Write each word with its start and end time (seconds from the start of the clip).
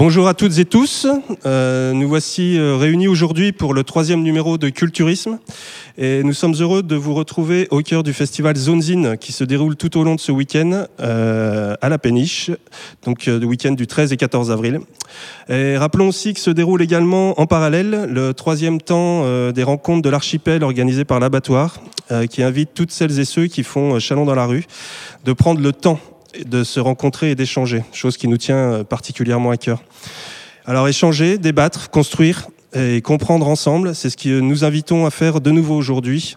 Bonjour 0.00 0.28
à 0.28 0.32
toutes 0.32 0.58
et 0.58 0.64
tous. 0.64 1.06
Euh, 1.44 1.92
nous 1.92 2.08
voici 2.08 2.58
euh, 2.58 2.74
réunis 2.74 3.06
aujourd'hui 3.06 3.52
pour 3.52 3.74
le 3.74 3.84
troisième 3.84 4.22
numéro 4.22 4.56
de 4.56 4.70
Culturisme. 4.70 5.38
Et 5.98 6.22
nous 6.22 6.32
sommes 6.32 6.54
heureux 6.58 6.82
de 6.82 6.96
vous 6.96 7.12
retrouver 7.12 7.68
au 7.70 7.82
cœur 7.82 8.02
du 8.02 8.14
festival 8.14 8.56
Zonezine 8.56 9.18
qui 9.18 9.32
se 9.32 9.44
déroule 9.44 9.76
tout 9.76 9.98
au 9.98 10.02
long 10.02 10.14
de 10.14 10.20
ce 10.20 10.32
week-end 10.32 10.86
euh, 11.00 11.74
à 11.82 11.90
la 11.90 11.98
Péniche, 11.98 12.50
donc 13.04 13.26
le 13.26 13.44
week-end 13.44 13.72
du 13.72 13.86
13 13.86 14.14
et 14.14 14.16
14 14.16 14.50
avril. 14.50 14.80
Et 15.50 15.76
rappelons 15.76 16.08
aussi 16.08 16.32
que 16.32 16.40
se 16.40 16.48
déroule 16.50 16.80
également 16.80 17.38
en 17.38 17.46
parallèle 17.46 18.06
le 18.08 18.32
troisième 18.32 18.80
temps 18.80 19.50
des 19.52 19.62
rencontres 19.62 20.00
de 20.00 20.08
l'archipel 20.08 20.64
organisé 20.64 21.04
par 21.04 21.20
l'abattoir, 21.20 21.78
qui 22.30 22.42
invite 22.42 22.70
toutes 22.72 22.90
celles 22.90 23.20
et 23.20 23.26
ceux 23.26 23.48
qui 23.48 23.64
font 23.64 23.98
chalon 23.98 24.24
dans 24.24 24.34
la 24.34 24.46
rue 24.46 24.64
de 25.26 25.34
prendre 25.34 25.60
le 25.60 25.74
temps 25.74 26.00
de 26.44 26.64
se 26.64 26.80
rencontrer 26.80 27.30
et 27.30 27.34
d'échanger, 27.34 27.84
chose 27.92 28.16
qui 28.16 28.28
nous 28.28 28.36
tient 28.36 28.56
euh, 28.56 28.84
particulièrement 28.84 29.50
à 29.50 29.56
cœur. 29.56 29.82
Alors 30.66 30.88
échanger, 30.88 31.38
débattre, 31.38 31.90
construire 31.90 32.48
et 32.74 33.00
comprendre 33.00 33.48
ensemble, 33.48 33.94
c'est 33.94 34.10
ce 34.10 34.16
que 34.16 34.40
nous 34.40 34.64
invitons 34.64 35.06
à 35.06 35.10
faire 35.10 35.40
de 35.40 35.50
nouveau 35.50 35.74
aujourd'hui 35.74 36.36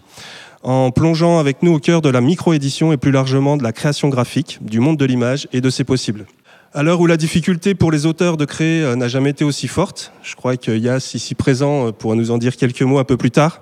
en 0.63 0.91
plongeant 0.91 1.39
avec 1.39 1.61
nous 1.61 1.73
au 1.73 1.79
cœur 1.79 2.01
de 2.01 2.09
la 2.09 2.21
micro-édition 2.21 2.93
et 2.93 2.97
plus 2.97 3.11
largement 3.11 3.57
de 3.57 3.63
la 3.63 3.73
création 3.73 4.09
graphique, 4.09 4.59
du 4.61 4.79
monde 4.79 4.97
de 4.97 5.05
l'image 5.05 5.47
et 5.51 5.61
de 5.61 5.69
ses 5.69 5.83
possibles. 5.83 6.25
À 6.73 6.81
l'heure 6.81 7.01
où 7.01 7.05
la 7.05 7.17
difficulté 7.17 7.75
pour 7.75 7.91
les 7.91 8.07
auteurs 8.07 8.37
de 8.37 8.45
créer 8.45 8.81
euh, 8.81 8.95
n'a 8.95 9.07
jamais 9.07 9.29
été 9.29 9.43
aussi 9.43 9.67
forte, 9.67 10.11
je 10.23 10.35
crois 10.35 10.57
que 10.57 10.71
Yass, 10.71 11.13
ici 11.13 11.35
présent, 11.35 11.87
euh, 11.87 11.91
pourra 11.91 12.15
nous 12.15 12.31
en 12.31 12.39
dire 12.39 12.55
quelques 12.55 12.81
mots 12.81 12.97
un 12.97 13.03
peu 13.03 13.17
plus 13.17 13.29
tard, 13.29 13.61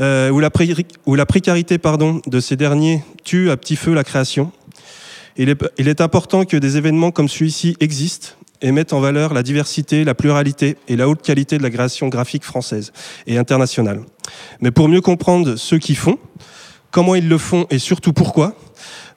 où, 0.00 0.40
la 0.40 0.50
où 1.06 1.14
la 1.14 1.26
précarité 1.26 1.78
pardon, 1.78 2.20
de 2.26 2.40
ces 2.40 2.56
derniers 2.56 3.04
tue 3.22 3.50
à 3.50 3.56
petit 3.56 3.76
feu 3.76 3.94
la 3.94 4.02
création, 4.02 4.50
il 5.36 5.48
est, 5.48 6.00
important 6.00 6.44
que 6.44 6.56
des 6.56 6.76
événements 6.76 7.10
comme 7.10 7.28
celui-ci 7.28 7.76
existent 7.80 8.28
et 8.62 8.72
mettent 8.72 8.92
en 8.92 9.00
valeur 9.00 9.34
la 9.34 9.42
diversité, 9.42 10.04
la 10.04 10.14
pluralité 10.14 10.76
et 10.88 10.96
la 10.96 11.08
haute 11.08 11.22
qualité 11.22 11.58
de 11.58 11.62
la 11.62 11.70
création 11.70 12.08
graphique 12.08 12.44
française 12.44 12.92
et 13.26 13.36
internationale. 13.36 14.00
Mais 14.60 14.70
pour 14.70 14.88
mieux 14.88 15.00
comprendre 15.00 15.56
ceux 15.56 15.78
qui 15.78 15.94
font, 15.94 16.18
comment 16.90 17.14
ils 17.14 17.28
le 17.28 17.38
font 17.38 17.66
et 17.70 17.78
surtout 17.78 18.12
pourquoi, 18.12 18.54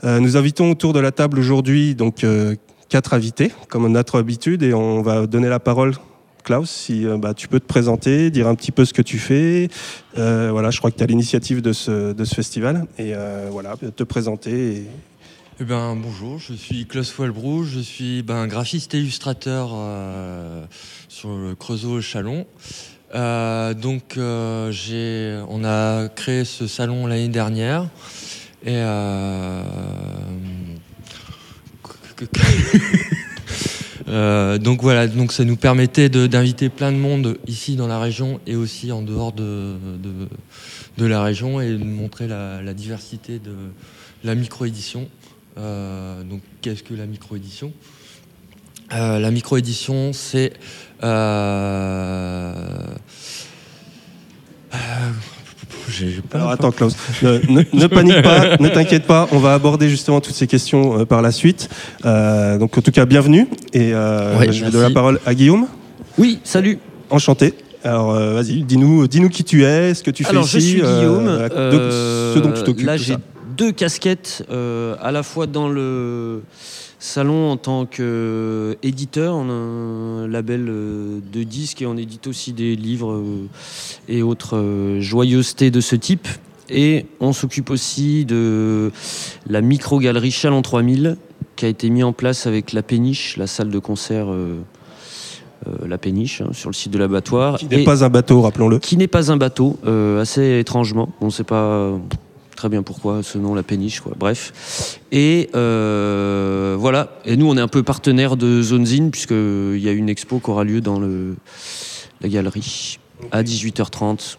euh, 0.04 0.20
nous 0.20 0.38
invitons 0.38 0.72
autour 0.72 0.94
de 0.94 1.00
la 1.00 1.12
table 1.12 1.40
aujourd'hui 1.40 1.96
donc 1.96 2.24
euh, 2.24 2.56
quatre 2.90 3.14
invités, 3.14 3.52
comme 3.70 3.88
notre 3.92 4.20
habitude, 4.20 4.64
et 4.64 4.74
on 4.74 5.02
va 5.02 5.28
donner 5.28 5.50
la 5.50 5.60
parole. 5.60 5.94
Klaus, 6.44 6.70
si 6.70 7.06
euh, 7.06 7.18
bah, 7.18 7.34
tu 7.34 7.48
peux 7.48 7.60
te 7.60 7.66
présenter, 7.66 8.32
dire 8.32 8.48
un 8.48 8.56
petit 8.56 8.72
peu 8.72 8.86
ce 8.86 8.94
que 8.94 9.02
tu 9.02 9.20
fais. 9.20 9.70
voilà, 10.16 10.72
je 10.72 10.80
crois 10.80 10.90
que 10.92 10.98
tu 10.98 11.04
as 11.04 11.08
l'initiative 11.08 11.62
de 11.62 11.74
ce, 11.74 12.14
festival. 12.34 12.88
Et 12.98 13.14
voilà, 13.52 13.76
te 13.96 14.04
présenter 14.04 14.84
eh 15.60 15.64
ben, 15.64 15.96
bonjour, 15.96 16.38
je 16.38 16.54
suis 16.54 16.86
Klaus 16.86 17.18
Walbrou, 17.18 17.64
je 17.64 17.80
suis 17.80 18.22
ben, 18.22 18.46
graphiste 18.46 18.94
et 18.94 19.00
illustrateur 19.00 19.72
euh, 19.74 20.64
sur 21.10 21.36
le 21.36 21.56
Creusot 21.56 22.00
Chalon. 22.00 22.46
Euh, 23.16 23.74
donc 23.74 24.18
euh, 24.18 25.44
on 25.50 25.66
a 25.66 26.10
créé 26.10 26.46
ce 26.46 26.68
salon 26.68 27.08
l'année 27.08 27.30
dernière 27.30 27.90
et 28.64 28.76
donc 34.60 34.84
voilà, 34.84 35.08
donc 35.08 35.32
ça 35.32 35.44
nous 35.44 35.56
permettait 35.56 36.10
d'inviter 36.10 36.70
plein 36.70 36.92
de 36.92 36.98
monde 36.98 37.40
ici 37.48 37.76
dans 37.76 37.88
la 37.88 38.00
région 38.00 38.40
et 38.46 38.56
aussi 38.56 38.92
en 38.92 39.02
dehors 39.02 39.34
de, 39.34 39.74
de, 40.98 41.06
la 41.08 41.24
région 41.24 41.60
et 41.62 41.72
de 41.72 41.84
montrer 41.84 42.28
la, 42.28 42.62
la 42.62 42.76
diversité 42.76 43.40
de 43.40 43.56
la 44.24 44.36
micro-édition. 44.36 45.10
Euh, 45.58 46.24
donc, 46.24 46.42
qu'est-ce 46.62 46.84
que 46.84 46.94
la 46.94 47.06
micro-édition? 47.06 47.72
Euh, 48.94 49.20
La 49.20 49.32
micro-édition, 49.32 50.12
c'est. 50.14 50.54
Euh, 51.04 52.54
Alors 56.34 56.50
attends 56.50 56.72
Klaus, 56.72 56.96
ne, 57.24 57.88
panique 57.88 58.22
pas, 58.22 58.58
ne 58.58 58.68
t'inquiète 58.68 59.06
pas, 59.08 59.28
on 59.32 59.40
va 59.40 59.54
aborder 59.54 59.90
justement 59.90 60.20
toutes 60.22 60.36
ces 60.36 60.46
questions 60.46 61.06
par 61.06 61.22
la 61.22 61.32
suite. 61.32 61.70
donc 62.04 62.78
en 62.78 62.82
tout 62.82 62.92
cas, 62.92 63.06
bienvenue 63.06 63.48
et 63.74 63.92
je 63.92 64.64
vais 64.66 64.70
donner 64.72 64.90
la 64.90 64.94
parole 64.94 65.20
à 65.26 65.34
Guillaume. 65.34 65.68
Oui, 66.18 66.40
salut. 66.44 66.80
Enchanté. 67.10 67.54
Alors 67.84 68.12
vas-y, 68.14 68.64
dis-nous, 68.64 69.08
dis-nous 69.08 69.30
qui 69.30 69.44
tu 69.44 69.64
es, 69.64 69.94
ce 69.94 70.04
que 70.04 70.12
tu 70.12 70.24
fais 70.24 70.30
Alors, 70.32 70.44
ici. 70.46 70.60
Je 70.60 70.66
suis 70.66 70.82
Guillaume. 70.82 71.28
ce 71.50 72.40
dont 72.40 72.52
tu 72.52 72.64
t'occupes. 72.64 72.86
Là, 72.86 72.98
j'ai 72.98 73.16
deux 73.58 73.72
casquettes, 73.72 74.46
euh, 74.52 74.96
à 75.02 75.12
la 75.12 75.24
fois 75.24 75.48
dans 75.48 75.68
le 75.68 76.44
salon 77.00 77.50
en 77.50 77.58
tant 77.58 77.86
qu'éditeur, 77.86 79.36
on 79.36 79.50
a 79.50 79.54
un 79.54 80.28
label 80.28 80.68
euh, 80.70 81.20
de 81.34 81.44
disques 81.44 81.82
et 81.82 81.88
on 81.88 81.98
édite 81.98 82.28
aussi 82.28 82.54
des 82.54 82.76
livres 82.76 83.14
euh, 83.14 83.48
et 84.08 84.22
autres 84.22 84.98
joyeusetés 85.00 85.72
de 85.72 85.82
ce 85.82 85.96
type. 85.96 86.28
Et 86.70 87.06
on 87.20 87.34
s'occupe 87.34 87.72
aussi 87.72 88.26
de 88.26 88.92
la 89.50 89.62
micro-galerie 89.62 90.32
Chalon 90.32 90.62
3000 90.62 91.18
qui 91.56 91.66
a 91.66 91.70
été 91.70 91.90
mis 91.90 92.04
en 92.04 92.14
place 92.14 92.46
avec 92.46 92.74
La 92.74 92.84
Péniche, 92.84 93.38
la 93.38 93.48
salle 93.48 93.72
de 93.72 93.80
concert 93.80 94.28
La 95.84 95.98
Péniche, 95.98 96.42
hein, 96.42 96.50
sur 96.52 96.70
le 96.70 96.76
site 96.76 96.92
de 96.92 97.00
l'abattoir. 97.00 97.58
Qui 97.58 97.66
n'est 97.68 97.84
pas 97.84 98.04
un 98.04 98.10
bateau, 98.10 98.42
rappelons-le. 98.42 98.78
Qui 98.78 98.98
n'est 98.98 99.08
pas 99.08 99.32
un 99.32 99.38
bateau, 99.38 99.80
assez 100.20 100.60
étrangement. 100.60 101.10
On 101.22 101.28
ne 101.28 101.32
sait 101.32 101.46
pas 101.46 101.98
très 102.58 102.68
bien 102.68 102.84
pourquoi 102.84 103.24
ce 103.24 103.38
nom, 103.38 103.56
la 103.56 103.64
péniche, 103.64 104.02
quoi. 104.02 104.14
Bref. 104.18 105.00
Et 105.14 105.50
euh, 105.56 106.76
voilà. 106.78 107.12
Et 107.24 107.38
nous, 107.38 107.50
on 107.50 107.56
est 107.56 107.62
un 107.62 107.70
peu 107.70 107.84
partenaire 107.84 108.36
de 108.36 108.62
Zonezine, 108.62 109.12
puisqu'il 109.12 109.80
y 109.80 109.88
a 109.88 109.94
une 109.94 110.10
expo 110.10 110.40
qui 110.40 110.50
aura 110.50 110.66
lieu 110.66 110.82
dans 110.82 111.00
le, 111.00 111.36
la 112.20 112.28
galerie 112.28 113.00
à 113.32 113.44
18h30 113.44 114.38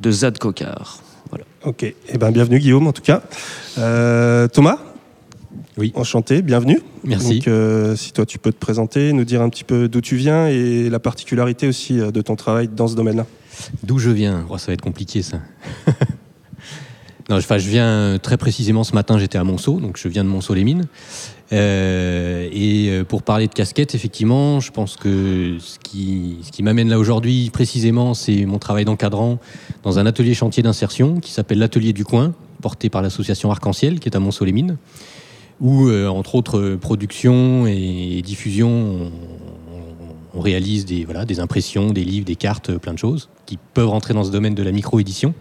de 0.00 0.10
Zad 0.10 0.38
Cocard. 0.38 1.00
Voilà. 1.30 1.44
Ok. 1.64 1.84
et 1.84 1.94
eh 2.08 2.18
ben, 2.18 2.32
bienvenue, 2.32 2.58
Guillaume, 2.58 2.86
en 2.88 2.92
tout 2.92 3.02
cas. 3.02 3.22
Euh, 3.78 4.48
Thomas? 4.48 4.78
Oui. 5.76 5.92
Enchanté, 5.94 6.42
bienvenue. 6.42 6.80
Merci. 7.04 7.38
Donc, 7.38 7.48
euh, 7.48 7.96
si 7.96 8.12
toi 8.12 8.24
tu 8.24 8.38
peux 8.38 8.52
te 8.52 8.58
présenter, 8.58 9.12
nous 9.12 9.24
dire 9.24 9.42
un 9.42 9.48
petit 9.48 9.64
peu 9.64 9.88
d'où 9.88 10.00
tu 10.00 10.16
viens 10.16 10.46
et 10.46 10.88
la 10.88 11.00
particularité 11.00 11.66
aussi 11.66 11.96
de 11.96 12.22
ton 12.22 12.36
travail 12.36 12.68
dans 12.68 12.86
ce 12.86 12.94
domaine-là. 12.94 13.26
D'où 13.82 13.98
je 13.98 14.10
viens? 14.10 14.46
Oh, 14.48 14.58
Ça 14.58 14.68
va 14.68 14.74
être 14.74 14.82
compliqué 14.82 15.22
ça. 15.22 15.40
Non, 17.30 17.40
je 17.40 17.68
viens 17.70 18.18
très 18.22 18.36
précisément 18.36 18.84
ce 18.84 18.92
matin, 18.92 19.16
j'étais 19.18 19.38
à 19.38 19.44
Monceau, 19.44 19.80
donc 19.80 19.96
je 19.96 20.08
viens 20.08 20.24
de 20.24 20.28
Monceau-les-Mines. 20.28 20.86
Euh, 21.54 22.48
et 22.52 22.88
euh, 22.90 23.04
pour 23.04 23.22
parler 23.22 23.48
de 23.48 23.54
casquette, 23.54 23.94
effectivement, 23.94 24.60
je 24.60 24.70
pense 24.70 24.96
que 24.96 25.56
ce 25.58 25.78
qui, 25.78 26.62
m'amène 26.62 26.90
là 26.90 26.98
aujourd'hui 26.98 27.48
précisément, 27.50 28.12
c'est 28.12 28.44
mon 28.44 28.58
travail 28.58 28.84
d'encadrant 28.84 29.38
dans 29.84 29.98
un 29.98 30.04
atelier 30.04 30.34
chantier 30.34 30.62
d'insertion 30.62 31.18
qui 31.20 31.30
s'appelle 31.30 31.58
l'Atelier 31.58 31.94
du 31.94 32.04
Coin, 32.04 32.34
porté 32.60 32.90
par 32.90 33.00
l'association 33.00 33.50
Arc-en-Ciel, 33.50 34.00
qui 34.00 34.08
est 34.10 34.16
à 34.16 34.20
Monceau-les-Mines, 34.20 34.76
où, 35.62 35.88
euh, 35.88 36.08
entre 36.08 36.34
autres 36.34 36.76
production 36.78 37.66
et 37.66 38.20
diffusion, 38.22 38.68
on, 38.68 39.12
on, 40.34 40.40
réalise 40.42 40.84
des, 40.84 41.06
voilà, 41.06 41.24
des 41.24 41.40
impressions, 41.40 41.90
des 41.90 42.04
livres, 42.04 42.26
des 42.26 42.36
cartes, 42.36 42.76
plein 42.76 42.92
de 42.92 42.98
choses 42.98 43.30
qui 43.46 43.58
peuvent 43.72 43.88
rentrer 43.88 44.12
dans 44.12 44.24
ce 44.24 44.30
domaine 44.30 44.54
de 44.54 44.62
la 44.62 44.72
micro-édition. 44.72 45.32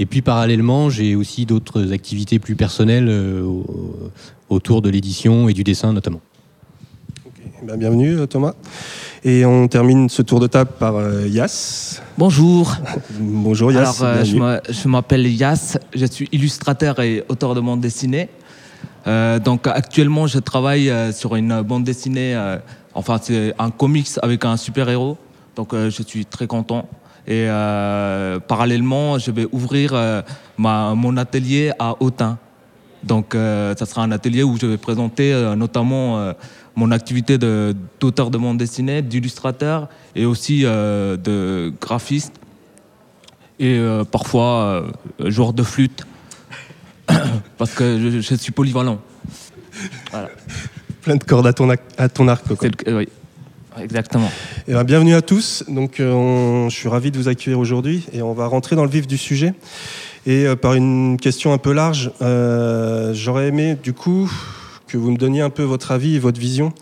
Et 0.00 0.06
puis 0.06 0.22
parallèlement, 0.22 0.88
j'ai 0.88 1.14
aussi 1.14 1.44
d'autres 1.44 1.92
activités 1.92 2.38
plus 2.38 2.56
personnelles 2.56 3.10
euh, 3.10 3.46
autour 4.48 4.80
de 4.80 4.88
l'édition 4.88 5.46
et 5.50 5.52
du 5.52 5.62
dessin 5.62 5.92
notamment. 5.92 6.22
Eh 7.62 7.66
ben, 7.66 7.76
bienvenue 7.76 8.18
euh, 8.18 8.26
Thomas. 8.26 8.54
Et 9.24 9.44
on 9.44 9.68
termine 9.68 10.08
ce 10.08 10.22
tour 10.22 10.40
de 10.40 10.46
table 10.46 10.70
par 10.78 10.96
euh, 10.96 11.28
Yass. 11.28 12.00
Bonjour. 12.16 12.74
Bonjour 13.20 13.72
Yass. 13.72 14.00
Alors, 14.00 14.24
je 14.24 14.88
m'appelle 14.88 15.26
Yass, 15.26 15.76
je 15.94 16.06
suis 16.06 16.30
illustrateur 16.32 16.98
et 17.00 17.22
auteur 17.28 17.54
de 17.54 17.60
bande 17.60 17.82
dessinée. 17.82 18.30
donc 19.04 19.66
actuellement, 19.66 20.26
je 20.26 20.38
travaille 20.38 20.90
sur 21.12 21.36
une 21.36 21.60
bande 21.60 21.84
dessinée, 21.84 22.34
enfin 22.94 23.18
c'est 23.22 23.52
un 23.58 23.70
comics 23.70 24.08
avec 24.22 24.46
un 24.46 24.56
super-héros. 24.56 25.18
Donc 25.56 25.74
je 25.74 26.02
suis 26.02 26.24
très 26.24 26.46
content. 26.46 26.88
Et 27.26 27.46
euh, 27.46 28.40
parallèlement, 28.40 29.18
je 29.18 29.30
vais 29.30 29.46
ouvrir 29.52 29.92
euh, 29.94 30.22
ma, 30.58 30.94
mon 30.94 31.16
atelier 31.16 31.72
à 31.78 31.96
Autun. 32.00 32.38
Donc, 33.04 33.34
euh, 33.34 33.74
ça 33.78 33.86
sera 33.86 34.02
un 34.02 34.12
atelier 34.12 34.42
où 34.42 34.56
je 34.60 34.66
vais 34.66 34.76
présenter 34.76 35.32
notamment 35.56 36.34
mon 36.76 36.90
activité 36.90 37.38
d'auteur 37.38 38.30
de, 38.30 38.38
bande 38.38 38.58
dessinée, 38.58 39.02
d'illustrateur 39.02 39.88
et 40.14 40.26
aussi 40.26 40.62
de 40.62 41.72
graphiste 41.80 42.34
et 43.58 43.80
parfois 44.10 44.84
joueur 45.18 45.52
de 45.52 45.62
flûte 45.62 46.06
parce 47.58 47.72
que 47.72 48.20
je, 48.20 48.34
suis 48.34 48.52
polyvalent. 48.52 48.98
Plein 51.02 51.16
de 51.16 51.24
cordes 51.24 51.46
à 51.46 51.52
ton, 51.54 51.70
à 51.70 52.08
ton 52.08 52.28
arc. 52.28 52.44
Oui. 52.86 53.08
Exactement. 53.78 54.30
Eh 54.66 54.72
ben, 54.72 54.84
bienvenue 54.84 55.14
à 55.14 55.22
tous. 55.22 55.64
Donc, 55.68 56.00
euh, 56.00 56.68
je 56.68 56.74
suis 56.74 56.88
ravi 56.88 57.10
de 57.10 57.18
vous 57.18 57.28
accueillir 57.28 57.58
aujourd'hui 57.58 58.04
et 58.12 58.22
on 58.22 58.32
va 58.32 58.46
rentrer 58.46 58.76
dans 58.76 58.84
le 58.84 58.90
vif 58.90 59.06
du 59.06 59.16
sujet. 59.16 59.54
Et 60.26 60.46
euh, 60.46 60.56
par 60.56 60.74
une 60.74 61.16
question 61.18 61.52
un 61.52 61.58
peu 61.58 61.72
large, 61.72 62.10
euh, 62.20 63.14
j'aurais 63.14 63.48
aimé 63.48 63.76
du 63.80 63.92
coup 63.92 64.30
que 64.88 64.98
vous 64.98 65.12
me 65.12 65.16
donniez 65.16 65.40
un 65.40 65.50
peu 65.50 65.62
votre 65.62 65.92
avis 65.92 66.16
et 66.16 66.18
votre 66.18 66.40
vision 66.40 66.72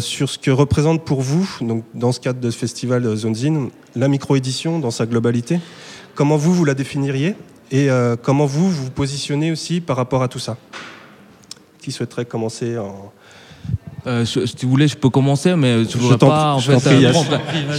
sur 0.00 0.28
ce 0.28 0.38
que 0.38 0.50
représente 0.50 1.02
pour 1.02 1.22
vous, 1.22 1.48
donc 1.62 1.82
dans 1.94 2.12
ce 2.12 2.20
cadre 2.20 2.38
de 2.38 2.50
ce 2.50 2.58
festival 2.58 3.16
Zonezine, 3.16 3.70
la 3.96 4.06
micro-édition 4.06 4.78
dans 4.78 4.90
sa 4.90 5.06
globalité. 5.06 5.58
Comment 6.14 6.36
vous, 6.36 6.52
vous 6.52 6.66
la 6.66 6.74
définiriez 6.74 7.34
et 7.72 7.88
comment 8.22 8.44
vous 8.44 8.70
vous 8.70 8.90
positionnez 8.90 9.50
aussi 9.50 9.80
par 9.80 9.96
rapport 9.96 10.22
à 10.22 10.28
tout 10.28 10.38
ça? 10.38 10.58
Qui 11.80 11.90
souhaiterait 11.90 12.26
commencer 12.26 12.76
en, 12.76 13.12
euh, 14.06 14.24
si 14.24 14.40
vous 14.62 14.70
voulez, 14.70 14.88
je 14.88 14.96
peux 14.96 15.10
commencer, 15.10 15.54
mais 15.54 15.84
je 15.84 15.96
ne 15.96 16.02
voudrais 16.02 16.18
pas 16.18 16.54
en 16.54 16.58
fait, 16.58 17.12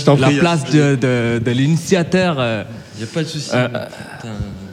prendre 0.04 0.22
la 0.22 0.30
place 0.30 0.64
de, 0.72 0.96
de, 0.96 1.52
l'initiateur. 1.52 2.38
Euh, 2.40 2.64
Il 2.96 3.00
n'y 3.00 3.04
a 3.04 3.14
pas 3.14 3.24
de 3.24 3.28
souci. 3.28 3.50
Euh, 3.54 3.68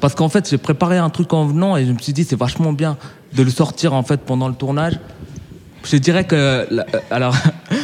parce 0.01 0.15
qu'en 0.15 0.29
fait, 0.29 0.49
j'ai 0.49 0.59
préparé 0.59 0.99
un 0.99 1.11
truc 1.11 1.33
en 1.33 1.47
venant 1.47 1.77
et 1.77 1.87
je 1.87 1.93
me 1.93 1.99
suis 1.99 2.13
dit, 2.13 2.25
c'est 2.25 2.39
vachement 2.39 2.73
bien 2.73 2.97
de 3.33 3.43
le 3.43 3.51
sortir 3.51 3.95
en 3.95 4.03
fait 4.03 4.21
pendant 4.21 4.49
le 4.49 4.55
tournage. 4.55 4.99
Je 5.83 5.97
dirais 5.97 6.25
que 6.25 6.67
la, 6.71 6.87
alors, 7.11 7.35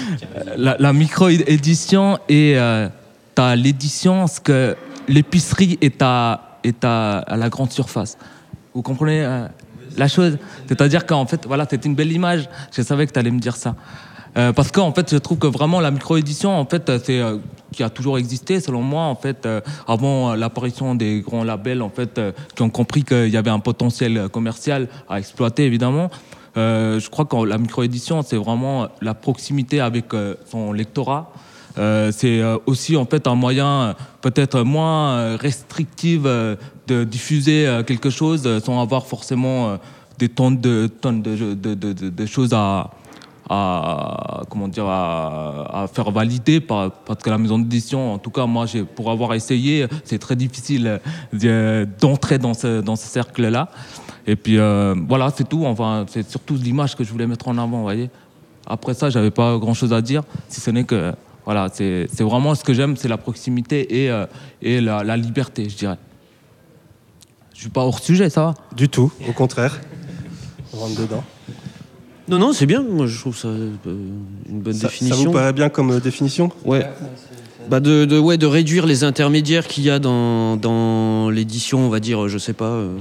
la, 0.56 0.92
micro-édition 0.92 2.18
et 2.28 2.56
as 2.58 3.56
l'édition, 3.56 4.28
ce 4.28 4.38
que 4.38 4.76
l'épicerie 5.08 5.76
est, 5.80 6.00
à, 6.02 6.58
est 6.62 6.84
à, 6.84 7.18
à, 7.18 7.36
la 7.36 7.48
grande 7.48 7.72
surface. 7.72 8.16
Vous 8.74 8.82
comprenez 8.82 9.46
la 9.96 10.08
chose. 10.08 10.38
C'est-à-dire 10.68 11.06
qu'en 11.06 11.26
fait, 11.26 11.46
voilà, 11.46 11.66
c'était 11.68 11.88
une 11.88 11.94
belle 11.94 12.12
image. 12.12 12.48
Je 12.72 12.82
savais 12.82 13.06
que 13.06 13.12
tu 13.12 13.18
allais 13.18 13.30
me 13.30 13.40
dire 13.40 13.56
ça. 13.56 13.74
Euh, 14.36 14.52
parce 14.52 14.70
qu'en 14.70 14.92
fait, 14.92 15.10
je 15.10 15.16
trouve 15.16 15.38
que 15.38 15.46
vraiment 15.46 15.80
la 15.80 15.90
micro-édition, 15.90 16.58
en 16.58 16.66
fait, 16.66 16.92
c'est 17.04 17.20
euh, 17.20 17.38
qui 17.72 17.82
a 17.82 17.88
toujours 17.88 18.18
existé, 18.18 18.60
selon 18.60 18.82
moi, 18.82 19.04
en 19.04 19.14
fait, 19.14 19.46
euh, 19.46 19.60
avant 19.88 20.34
l'apparition 20.34 20.94
des 20.94 21.20
grands 21.20 21.44
labels, 21.44 21.80
en 21.80 21.88
fait, 21.88 22.20
qui 22.54 22.62
ont 22.62 22.70
compris 22.70 23.02
qu'il 23.02 23.28
y 23.28 23.36
avait 23.36 23.50
un 23.50 23.60
potentiel 23.60 24.28
commercial 24.28 24.88
à 25.08 25.18
exploiter, 25.18 25.64
évidemment. 25.64 26.10
je 26.54 27.08
crois 27.08 27.24
que 27.24 27.36
la 27.44 27.58
micro-édition, 27.58 28.22
c'est 28.22 28.36
vraiment 28.36 28.88
la 29.00 29.14
proximité 29.14 29.80
avec 29.80 30.06
son 30.50 30.72
lectorat. 30.72 31.32
C'est 31.76 32.42
aussi 32.66 32.96
en 32.96 33.04
fait 33.04 33.26
un 33.26 33.34
moyen 33.34 33.94
peut-être 34.22 34.62
moins 34.62 35.36
restrictif 35.36 36.22
de 36.22 37.04
diffuser 37.04 37.82
quelque 37.86 38.10
chose 38.10 38.48
sans 38.64 38.80
avoir 38.80 39.06
forcément 39.06 39.78
des 40.18 40.28
tonnes 40.28 40.60
de, 40.60 40.86
tonnes 40.86 41.22
de, 41.22 42.26
choses 42.26 42.52
à, 42.52 42.90
comment 44.48 44.68
dire, 44.68 44.86
à, 44.86 45.86
faire 45.92 46.10
valider 46.10 46.60
par, 46.60 46.90
parce 46.90 47.22
que 47.22 47.30
la 47.30 47.38
maison 47.38 47.58
d'édition, 47.58 48.14
en 48.14 48.18
tout 48.18 48.30
cas, 48.30 48.46
moi, 48.46 48.66
pour 48.94 49.10
avoir 49.10 49.34
essayé, 49.34 49.86
c'est 50.04 50.18
très 50.18 50.36
difficile 50.36 51.00
d'entrer 52.00 52.38
dans 52.38 52.54
ce, 52.54 52.80
dans 52.80 52.96
ce 52.96 53.06
cercle-là. 53.06 53.68
Et 54.26 54.34
puis, 54.34 54.58
euh, 54.58 54.94
voilà, 55.08 55.32
c'est 55.34 55.48
tout. 55.48 55.64
Enfin, 55.64 56.04
c'est 56.08 56.28
surtout 56.28 56.54
l'image 56.54 56.96
que 56.96 57.04
je 57.04 57.12
voulais 57.12 57.28
mettre 57.28 57.46
en 57.48 57.58
avant, 57.58 57.76
vous 57.76 57.82
voyez. 57.82 58.10
Après 58.66 58.94
ça, 58.94 59.10
j'avais 59.10 59.30
pas 59.30 59.56
grand-chose 59.58 59.92
à 59.92 60.00
dire, 60.00 60.22
si 60.48 60.60
ce 60.60 60.70
n'est 60.72 60.82
que, 60.82 61.12
voilà, 61.46 61.68
c'est 61.72 62.06
vraiment 62.20 62.54
ce 62.54 62.62
que 62.64 62.74
j'aime, 62.74 62.96
c'est 62.96 63.08
la 63.08 63.16
proximité 63.16 64.02
et, 64.04 64.10
euh, 64.10 64.26
et 64.60 64.82
la, 64.82 65.02
la 65.02 65.16
liberté, 65.16 65.68
je 65.70 65.76
dirais. 65.76 65.96
Je 67.54 67.60
suis 67.60 67.70
pas 67.70 67.82
hors 67.82 68.00
sujet, 68.00 68.28
ça 68.28 68.42
va 68.42 68.54
Du 68.76 68.90
tout, 68.90 69.10
au 69.26 69.32
contraire 69.32 69.80
rentre 70.76 71.00
dedans. 71.00 71.24
Non, 72.28 72.38
non, 72.38 72.52
c'est 72.52 72.66
bien. 72.66 72.82
Moi, 72.82 73.06
je 73.06 73.18
trouve 73.18 73.36
ça 73.36 73.48
euh, 73.48 73.70
une 73.86 74.60
bonne 74.60 74.76
définition. 74.76 75.16
Ça 75.16 75.24
vous 75.24 75.32
paraît 75.32 75.52
bien 75.52 75.68
comme 75.68 75.92
euh, 75.92 76.00
définition? 76.00 76.50
Ouais. 76.64 76.86
Bah 77.70 77.80
de, 77.80 78.18
ouais, 78.18 78.36
de 78.36 78.46
réduire 78.46 78.86
les 78.86 79.04
intermédiaires 79.04 79.66
qu'il 79.66 79.84
y 79.84 79.90
a 79.90 79.98
dans, 79.98 80.56
dans 80.56 81.30
l'édition, 81.30 81.80
on 81.80 81.88
va 81.88 82.00
dire, 82.00 82.28
je 82.28 82.38
sais 82.38 82.52
pas. 82.52 82.66
Euh, 82.66 82.96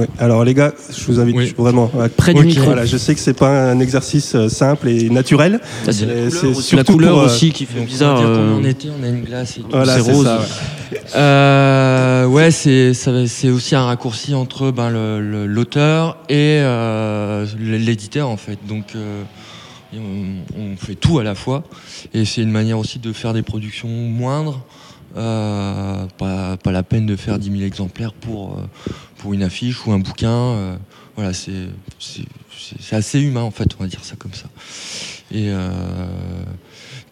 oui. 0.00 0.06
Alors 0.18 0.44
les 0.44 0.54
gars, 0.54 0.72
je 0.90 1.04
vous 1.06 1.20
invite 1.20 1.56
vraiment 1.56 1.90
près 2.16 2.34
du 2.34 2.44
micro. 2.44 2.64
Voilà, 2.64 2.84
je 2.84 2.96
sais 2.96 3.14
que 3.14 3.20
c'est 3.20 3.34
pas 3.34 3.70
un 3.70 3.80
exercice 3.80 4.34
euh, 4.34 4.48
simple 4.48 4.88
et 4.88 5.10
naturel. 5.10 5.60
C'est 5.90 6.76
la 6.76 6.84
couleur 6.84 7.18
euh, 7.18 7.26
aussi 7.26 7.52
qui 7.52 7.66
fait 7.66 7.80
bizarre. 7.80 8.20
Euh... 8.20 8.56
En 8.56 8.64
été, 8.64 8.88
on 8.90 9.02
a 9.04 9.08
une 9.08 9.22
glace 9.22 9.58
et 9.58 9.62
voilà, 9.70 10.00
c'est 10.00 10.12
rose. 10.12 10.24
Ça, 10.24 10.38
ouais, 10.92 10.98
euh, 11.16 12.26
ouais 12.26 12.50
c'est 12.50 13.50
aussi 13.50 13.74
un 13.74 13.84
raccourci 13.84 14.34
entre 14.34 14.70
ben, 14.70 14.90
l'auteur 14.90 16.18
et 16.28 16.62
l'éditeur 17.58 18.28
en 18.28 18.36
fait. 18.36 18.58
Donc 18.66 18.94
on, 19.94 19.98
on, 20.58 20.76
fait 20.76 20.94
tout 20.94 21.18
à 21.18 21.24
la 21.24 21.34
fois 21.34 21.64
et 22.14 22.24
c'est 22.24 22.42
une 22.42 22.52
manière 22.52 22.78
aussi 22.78 22.98
de 22.98 23.12
faire 23.12 23.32
des 23.32 23.42
productions 23.42 23.88
moindres. 23.88 24.64
Euh, 25.16 26.06
pas, 26.18 26.56
la 26.66 26.82
peine 26.82 27.06
de 27.06 27.16
faire 27.16 27.38
10 27.38 27.50
000 27.50 27.62
exemplaires 27.62 28.12
pour, 28.12 28.58
euh, 28.58 28.62
pour 29.18 29.32
une 29.32 29.42
affiche 29.42 29.84
ou 29.86 29.92
un 29.92 29.98
bouquin. 29.98 30.30
Euh, 30.30 30.76
voilà, 31.16 31.32
c'est 31.32 31.68
assez 32.92 33.20
humain 33.20 33.42
en 33.42 33.50
fait, 33.50 33.74
on 33.78 33.82
va 33.82 33.88
dire 33.88 34.04
ça 34.04 34.16
comme 34.16 34.34
ça. 34.34 34.48
Et 35.32 35.50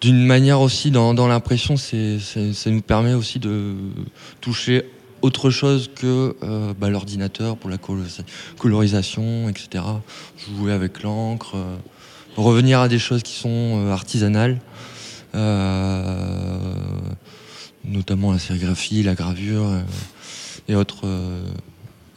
d'une 0.00 0.24
manière 0.24 0.60
aussi, 0.60 0.90
dans, 0.90 1.14
dans 1.14 1.28
l'impression, 1.28 1.76
ça 1.76 2.70
nous 2.70 2.82
permet 2.82 3.14
aussi 3.14 3.38
de 3.38 3.74
toucher 4.40 4.84
autre 5.20 5.50
chose 5.50 5.90
que 5.94 6.34
bah, 6.80 6.88
l'ordinateur 6.88 7.56
pour 7.56 7.70
la 7.70 7.76
colorisation, 8.58 9.48
etc. 9.48 9.84
Jouer 10.56 10.72
avec 10.72 11.02
l'encre, 11.02 11.56
revenir 12.36 12.80
à 12.80 12.88
des 12.88 12.98
choses 12.98 13.22
qui 13.22 13.34
sont 13.34 13.88
artisanales 13.90 14.58
notamment 17.90 18.32
la 18.32 18.38
sérigraphie, 18.38 19.02
la 19.02 19.14
gravure 19.14 19.64
euh, 19.66 19.80
et 20.68 20.74
autres, 20.74 21.02
euh, 21.04 21.42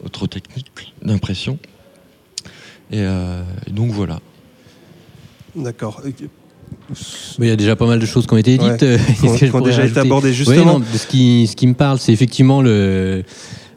autres 0.04 0.26
techniques 0.26 0.70
d'impression. 1.02 1.58
Et, 2.90 3.00
euh, 3.00 3.42
donc 3.70 3.90
voilà. 3.90 4.20
D'accord. 5.56 6.02
Il 7.38 7.46
y 7.46 7.50
a 7.50 7.56
déjà 7.56 7.76
pas 7.76 7.86
mal 7.86 7.98
de 7.98 8.06
choses 8.06 8.26
qui 8.26 8.34
ont 8.34 8.38
été 8.38 8.58
dites. 8.58 8.84
déjà 9.64 9.84
été 9.84 10.00
abordées 10.00 10.32
justement. 10.32 10.80
ce, 10.92 11.06
qui, 11.06 11.46
ce 11.46 11.56
qui 11.56 11.66
me 11.66 11.74
parle, 11.74 11.98
c'est 11.98 12.12
effectivement 12.12 12.62
le, 12.62 13.24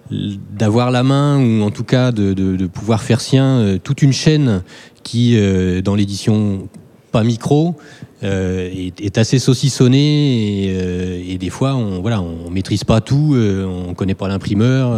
d'avoir 0.10 0.92
la 0.92 1.04
main 1.04 1.40
ou 1.40 1.62
en 1.62 1.72
tout 1.72 1.84
cas 1.84 2.12
de, 2.12 2.34
de, 2.34 2.68
pouvoir 2.68 3.02
faire 3.04 3.22
sien 3.22 3.78
toute 3.84 4.02
une 4.02 4.14
chaîne 4.14 4.64
qui, 5.04 5.38
dans 5.84 5.96
l'édition 5.96 6.68
pas 7.12 7.24
micro, 7.24 7.76
euh, 8.24 8.90
est, 8.98 9.18
assez 9.18 9.40
saucissonné 9.40 10.68
et, 10.68 10.78
euh, 10.80 11.22
et, 11.28 11.38
des 11.38 11.50
fois 11.50 11.76
on 11.76 12.00
voilà 12.00 12.22
on 12.22 12.50
maîtrise 12.50 12.86
pas 12.86 13.02
tout, 13.02 13.34
euh, 13.36 13.66
on 13.66 13.94
connaît 13.94 14.16
pas 14.16 14.30
l'imprimeur. 14.30 14.98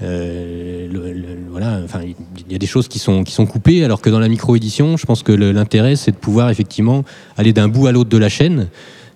voilà, 0.00 1.80
enfin, 1.84 2.00
il 2.02 2.50
y 2.50 2.54
a 2.54 2.58
des 2.58 2.66
choses 2.66 2.88
qui 2.88 2.98
sont 2.98 3.22
qui 3.22 3.32
sont 3.32 3.44
coupées, 3.44 3.84
alors 3.84 4.00
que 4.00 4.08
dans 4.08 4.18
la 4.18 4.28
micro-édition, 4.28 4.96
je 4.96 5.04
pense 5.04 5.22
que 5.22 5.32
l'intérêt 5.32 5.94
c'est 5.94 6.12
de 6.12 6.16
pouvoir 6.16 6.48
effectivement 6.48 7.04
aller 7.36 7.52
d'un 7.52 7.68
bout 7.68 7.86
à 7.86 7.92
l'autre 7.92 8.08
de 8.08 8.16
la 8.16 8.30
chaîne, 8.30 8.68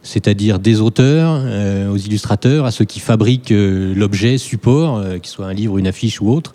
c'est-à-dire 0.02 0.59
des 0.59 0.83
auteurs 0.83 1.43
aux 1.91 1.97
illustrateurs, 1.97 2.67
à 2.67 2.71
ceux 2.71 2.85
qui 2.85 3.00
fabriquent 3.00 3.55
l'objet 3.55 4.37
support, 4.37 5.02
qu'il 5.23 5.31
soit 5.31 5.47
un 5.47 5.55
livre, 5.55 5.79
une 5.79 5.87
affiche 5.87 6.21
ou 6.21 6.31
autre, 6.31 6.55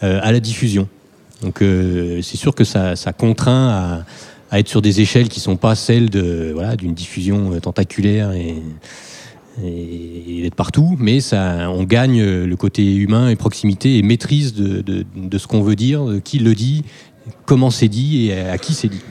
à 0.00 0.32
la 0.32 0.40
diffusion. 0.40 0.88
Donc 1.42 1.58
c'est 1.60 2.36
sûr 2.36 2.56
que 2.56 2.64
ça, 2.64 2.96
ça 2.96 3.12
contraint 3.12 3.68
à, 3.68 4.04
à 4.52 4.58
être 4.58 4.68
sur 4.68 4.82
des 4.82 5.00
échelles 5.00 5.30
qui 5.30 5.40
sont 5.40 5.56
pas 5.56 5.74
celles 5.74 6.10
de 6.10 6.50
voilà 6.52 6.76
d'une 6.76 6.92
diffusion 6.92 7.54
euh, 7.54 7.60
tentaculaire 7.60 8.32
et, 8.32 8.62
d'être 10.42 10.54
partout, 10.54 10.96
mais 10.98 11.20
ça, 11.20 11.70
on 11.70 11.84
gagne 11.84 12.22
euh, 12.22 12.46
le 12.46 12.56
côté 12.56 12.94
humain 12.94 13.28
et 13.28 13.36
proximité 13.36 13.98
et 13.98 14.02
maîtrise 14.02 14.54
de, 14.54 14.82
de, 14.82 15.38
ce 15.38 15.46
qu'on 15.46 15.60
veut 15.60 15.76
dire, 15.76 16.06
de 16.06 16.18
qui 16.20 16.38
le 16.38 16.54
dit, 16.54 16.84
comment 17.44 17.70
c'est 17.70 17.88
dit 17.88 18.28
et 18.28 18.40
à 18.40 18.56
qui 18.56 18.72
c'est 18.72 18.88
dit. 18.88 19.02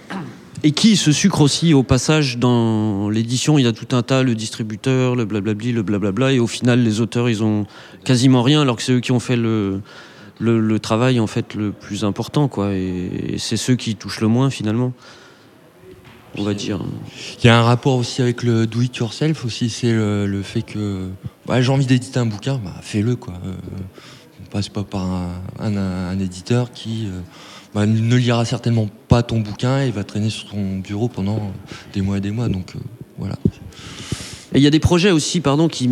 Et 0.64 0.72
qui 0.72 0.96
se 0.96 1.12
sucre 1.12 1.42
aussi 1.42 1.76
au 1.76 1.84
passage 1.84 2.40
dans 2.40 3.08
l'édition, 3.12 3.60
il 3.60 3.66
y 3.66 3.68
a 3.68 3.72
tout 3.72 3.96
un 3.96 4.02
tas, 4.02 4.24
le 4.24 4.34
distributeur, 4.34 5.16
le 5.16 5.26
blablabli, 5.26 5.74
le 5.74 5.84
blablabla, 5.84 6.34
et 6.34 6.40
au 6.40 6.48
final 6.48 6.84
les 6.84 7.02
auteurs 7.02 7.30
ils 7.30 7.44
ont 7.44 7.68
quasiment 8.04 8.42
rien 8.42 8.64
alors 8.64 8.78
que 8.78 8.82
c'est 8.82 8.94
eux 8.94 9.00
qui 9.00 9.12
ont 9.12 9.20
fait 9.20 9.38
le, 9.38 9.82
le, 10.40 10.60
le, 10.60 10.80
travail 10.80 11.20
en 11.20 11.28
fait 11.28 11.54
le 11.54 11.72
plus 11.72 12.04
important 12.04 12.48
quoi, 12.48 12.74
et 12.74 13.36
c'est 13.38 13.58
ceux 13.58 13.76
qui 13.76 13.96
touchent 13.96 14.22
le 14.22 14.28
moins 14.28 14.50
finalement 14.50 14.92
on 16.38 16.44
va 16.44 16.54
dire. 16.54 16.80
Il 17.40 17.48
y 17.48 17.50
a 17.50 17.58
un 17.58 17.64
rapport 17.64 17.96
aussi 17.96 18.22
avec 18.22 18.44
le 18.44 18.68
do 18.68 18.82
it 18.82 18.96
yourself 18.98 19.46
aussi, 19.46 19.70
c'est 19.70 19.92
le, 19.92 20.42
fait 20.44 20.62
que 20.62 21.10
bah, 21.46 21.62
j'ai 21.62 21.72
envie 21.72 21.86
d'éditer 21.86 22.20
un 22.20 22.26
bouquin, 22.26 22.60
bah, 22.64 22.76
fais-le 22.82 23.16
quoi. 23.16 23.34
Euh, 23.46 23.54
on 24.42 24.50
passe 24.50 24.70
pas 24.70 24.84
par 24.84 25.08
un, 25.60 26.20
éditeur 26.20 26.72
qui 26.72 27.08
euh, 27.08 27.20
bah, 27.74 27.86
ne 27.86 28.16
lira 28.16 28.46
certainement 28.46 28.88
pas 29.08 29.24
ton 29.24 29.40
bouquin 29.40 29.82
et 29.82 29.92
va 29.92 30.04
traîner 30.04 30.30
sur 30.30 30.50
ton 30.50 30.78
bureau 30.80 31.08
pendant 31.08 31.52
des 31.94 32.02
mois 32.02 32.18
et 32.18 32.22
des 32.22 32.32
mois. 32.32 32.50
Donc 32.50 32.76
euh, 32.76 32.80
voilà. 33.18 33.36
Et 34.54 34.58
il 34.58 34.64
y 34.64 34.68
a 34.68 34.70
des 34.70 34.80
projets 34.80 35.12
aussi, 35.12 35.40
pardon, 35.40 35.70
qui, 35.70 35.90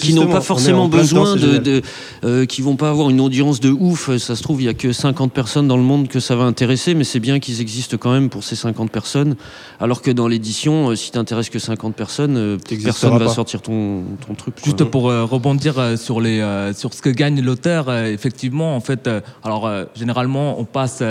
qui, 0.00 0.14
n'ont 0.14 0.26
pas 0.26 0.42
forcément 0.42 0.88
besoin 0.88 1.34
de, 1.34 1.56
de 1.56 1.82
euh, 2.24 2.44
qui 2.44 2.60
vont 2.60 2.76
pas 2.76 2.90
avoir 2.90 3.08
une 3.08 3.20
audience 3.20 3.58
de 3.60 3.70
ouf. 3.70 4.14
Ça 4.18 4.36
se 4.36 4.42
trouve, 4.42 4.60
il 4.60 4.66
y 4.66 4.68
a 4.68 4.74
que 4.74 4.92
50 4.92 5.32
personnes 5.32 5.66
dans 5.66 5.78
le 5.78 5.82
monde 5.82 6.08
que 6.08 6.20
ça 6.20 6.36
va 6.36 6.44
intéresser, 6.44 6.94
mais 6.94 7.04
c'est 7.04 7.20
bien 7.20 7.38
qu'ils 7.40 7.62
existent 7.62 7.96
quand 7.96 8.12
même 8.12 8.28
pour 8.28 8.44
ces 8.44 8.54
50 8.54 8.90
personnes. 8.90 9.34
Alors 9.80 10.02
que 10.02 10.10
dans 10.10 10.28
l'édition, 10.28 10.90
euh, 10.90 10.94
si 10.94 11.10
t'intéresses 11.10 11.48
que 11.48 11.58
50 11.58 11.94
personnes, 11.94 12.36
euh, 12.36 12.58
personne 12.84 13.16
va 13.16 13.28
sortir 13.28 13.62
ton, 13.62 14.02
ton 14.26 14.34
truc. 14.34 14.56
Juste 14.62 14.84
pour 14.84 15.04
rebondir 15.04 15.98
sur 15.98 16.20
les 16.20 16.38
sur 16.76 16.92
ce 16.92 17.00
que 17.00 17.10
gagne 17.10 17.40
l'auteur, 17.40 17.92
effectivement, 17.92 18.76
en 18.76 18.80
fait, 18.80 19.08
alors 19.42 19.70
généralement, 19.94 20.60
on 20.60 20.64
passe 20.64 21.02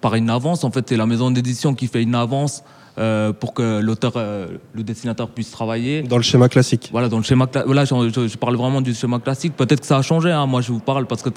par 0.00 0.14
une 0.14 0.30
avance. 0.30 0.64
En 0.64 0.70
fait, 0.70 0.86
c'est 0.88 0.96
la 0.96 1.06
maison 1.06 1.30
d'édition 1.30 1.74
qui 1.74 1.86
fait 1.86 2.02
une 2.02 2.14
avance 2.14 2.62
euh, 2.98 3.32
pour 3.32 3.54
que 3.54 3.80
l'auteur, 3.80 4.14
euh, 4.16 4.48
le 4.72 4.82
dessinateur 4.82 5.28
puisse 5.28 5.52
travailler. 5.52 6.02
Dans 6.02 6.16
le 6.16 6.24
schéma 6.24 6.48
classique. 6.48 6.88
Voilà, 6.90 7.08
dans 7.08 7.18
le 7.18 7.22
schéma. 7.22 7.48
Là, 7.54 7.84
je, 7.84 8.36
parle 8.36 8.56
vraiment 8.56 8.80
du 8.80 8.92
schéma 8.92 9.20
classique. 9.20 9.54
Peut-être 9.56 9.80
que 9.82 9.86
ça 9.86 9.98
a 9.98 10.02
changé. 10.02 10.32
Hein. 10.32 10.46
Moi, 10.46 10.62
je 10.62 10.72
vous 10.72 10.80
parle 10.80 11.06
parce 11.06 11.22
que 11.22 11.30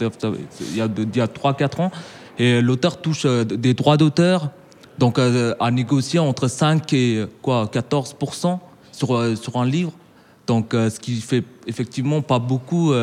il 0.72 0.77
y 0.77 0.82
a, 0.82 0.86
a 0.86 1.27
3-4 1.27 1.82
ans, 1.82 1.91
et 2.39 2.62
l'auteur 2.62 3.00
touche 3.00 3.24
euh, 3.25 3.44
des 3.44 3.75
droits 3.75 3.98
d'auteur, 3.98 4.50
donc 4.98 5.20
à 5.20 5.72
négocier 5.72 6.20
entre 6.20 6.48
5 6.48 6.91
et 6.94 7.25
quoi, 7.41 7.68
14 7.72 8.15
sur 8.91 9.38
sur 9.38 9.58
un 9.58 9.65
livre. 9.65 9.91
Donc, 10.48 10.70
ce 10.74 11.00
qui 11.00 11.22
fait 11.22 11.44
effectivement 11.65 12.22
pas 12.22 12.39
beaucoup 12.39 12.94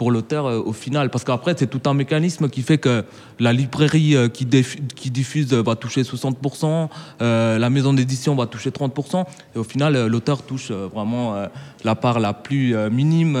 pour 0.00 0.10
l'auteur 0.10 0.46
euh, 0.46 0.62
au 0.64 0.72
final. 0.72 1.10
Parce 1.10 1.24
qu'après, 1.24 1.54
c'est 1.58 1.66
tout 1.66 1.82
un 1.84 1.92
mécanisme 1.92 2.48
qui 2.48 2.62
fait 2.62 2.78
que 2.78 3.04
la 3.38 3.52
librairie 3.52 4.16
euh, 4.16 4.28
qui, 4.30 4.46
qui, 4.96 5.10
diffuse 5.10 5.52
va 5.52 5.76
toucher 5.76 6.04
60%, 6.04 6.88
euh, 7.20 7.58
la 7.58 7.68
maison 7.68 7.92
d'édition 7.92 8.34
va 8.34 8.46
toucher 8.46 8.70
30%, 8.70 9.26
et 9.54 9.58
au 9.58 9.62
final, 9.62 10.06
l'auteur 10.06 10.40
touche 10.40 10.70
vraiment 10.70 11.34
la 11.84 11.94
part 11.94 12.18
la 12.18 12.32
plus 12.32 12.74
minime 12.90 13.34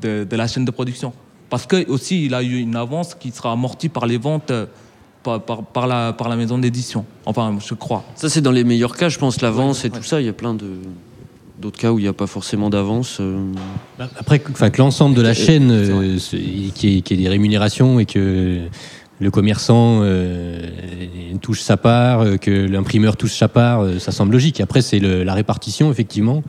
de, 0.00 0.36
la 0.36 0.46
chaîne 0.46 0.64
de 0.64 0.70
production. 0.70 1.12
Parce 1.48 1.66
que 1.66 1.88
aussi, 1.90 2.26
il 2.26 2.34
a 2.34 2.42
eu 2.44 2.58
une 2.58 2.76
avance 2.76 3.16
qui 3.16 3.32
sera 3.32 3.50
amortie 3.50 3.88
par 3.88 4.06
les 4.06 4.18
ventes. 4.18 4.52
Par, 5.22 5.42
par, 5.42 5.86
la, 5.86 6.14
par 6.14 6.30
la 6.30 6.36
maison 6.36 6.56
d'édition. 6.56 7.04
Enfin, 7.26 7.58
je 7.60 7.74
crois. 7.74 8.02
Ça, 8.14 8.30
c'est 8.30 8.40
dans 8.40 8.52
les 8.52 8.64
meilleurs 8.64 8.96
cas, 8.96 9.10
je 9.10 9.18
pense, 9.18 9.42
l'avance 9.42 9.84
et 9.84 9.90
tout 9.90 10.02
ça. 10.02 10.18
Il 10.18 10.24
y 10.24 10.30
a 10.30 10.32
plein 10.32 10.54
de, 10.54 10.66
d'autres 11.60 11.78
cas 11.78 11.92
où 11.92 11.98
il 11.98 12.02
n'y 12.02 12.08
a 12.08 12.12
pas 12.12 12.26
forcément 12.26 12.70
d'avance. 12.70 13.18
Euh. 13.20 13.38
Après, 14.18 14.38
que 14.38 14.78
l'ensemble 14.78 15.14
de 15.14 15.22
la 15.22 15.34
chaîne, 15.34 15.70
euh, 15.70 16.18
qui, 16.74 17.02
est, 17.08 17.12
des 17.12 17.28
rémunérations 17.28 18.00
et 18.00 18.06
que 18.06 18.60
le 19.20 19.30
commerçant 19.30 20.00
euh, 20.02 20.66
touche 21.42 21.60
sa 21.60 21.76
part, 21.76 22.24
que 22.40 22.50
l'imprimeur 22.50 23.16
touche 23.16 23.34
sa 23.34 23.48
part, 23.48 23.86
ça 23.98 24.12
semble 24.12 24.32
logique. 24.32 24.60
Après, 24.60 24.80
c'est 24.80 25.00
la 25.00 25.34
répartition, 25.34 25.90
effectivement. 25.90 26.42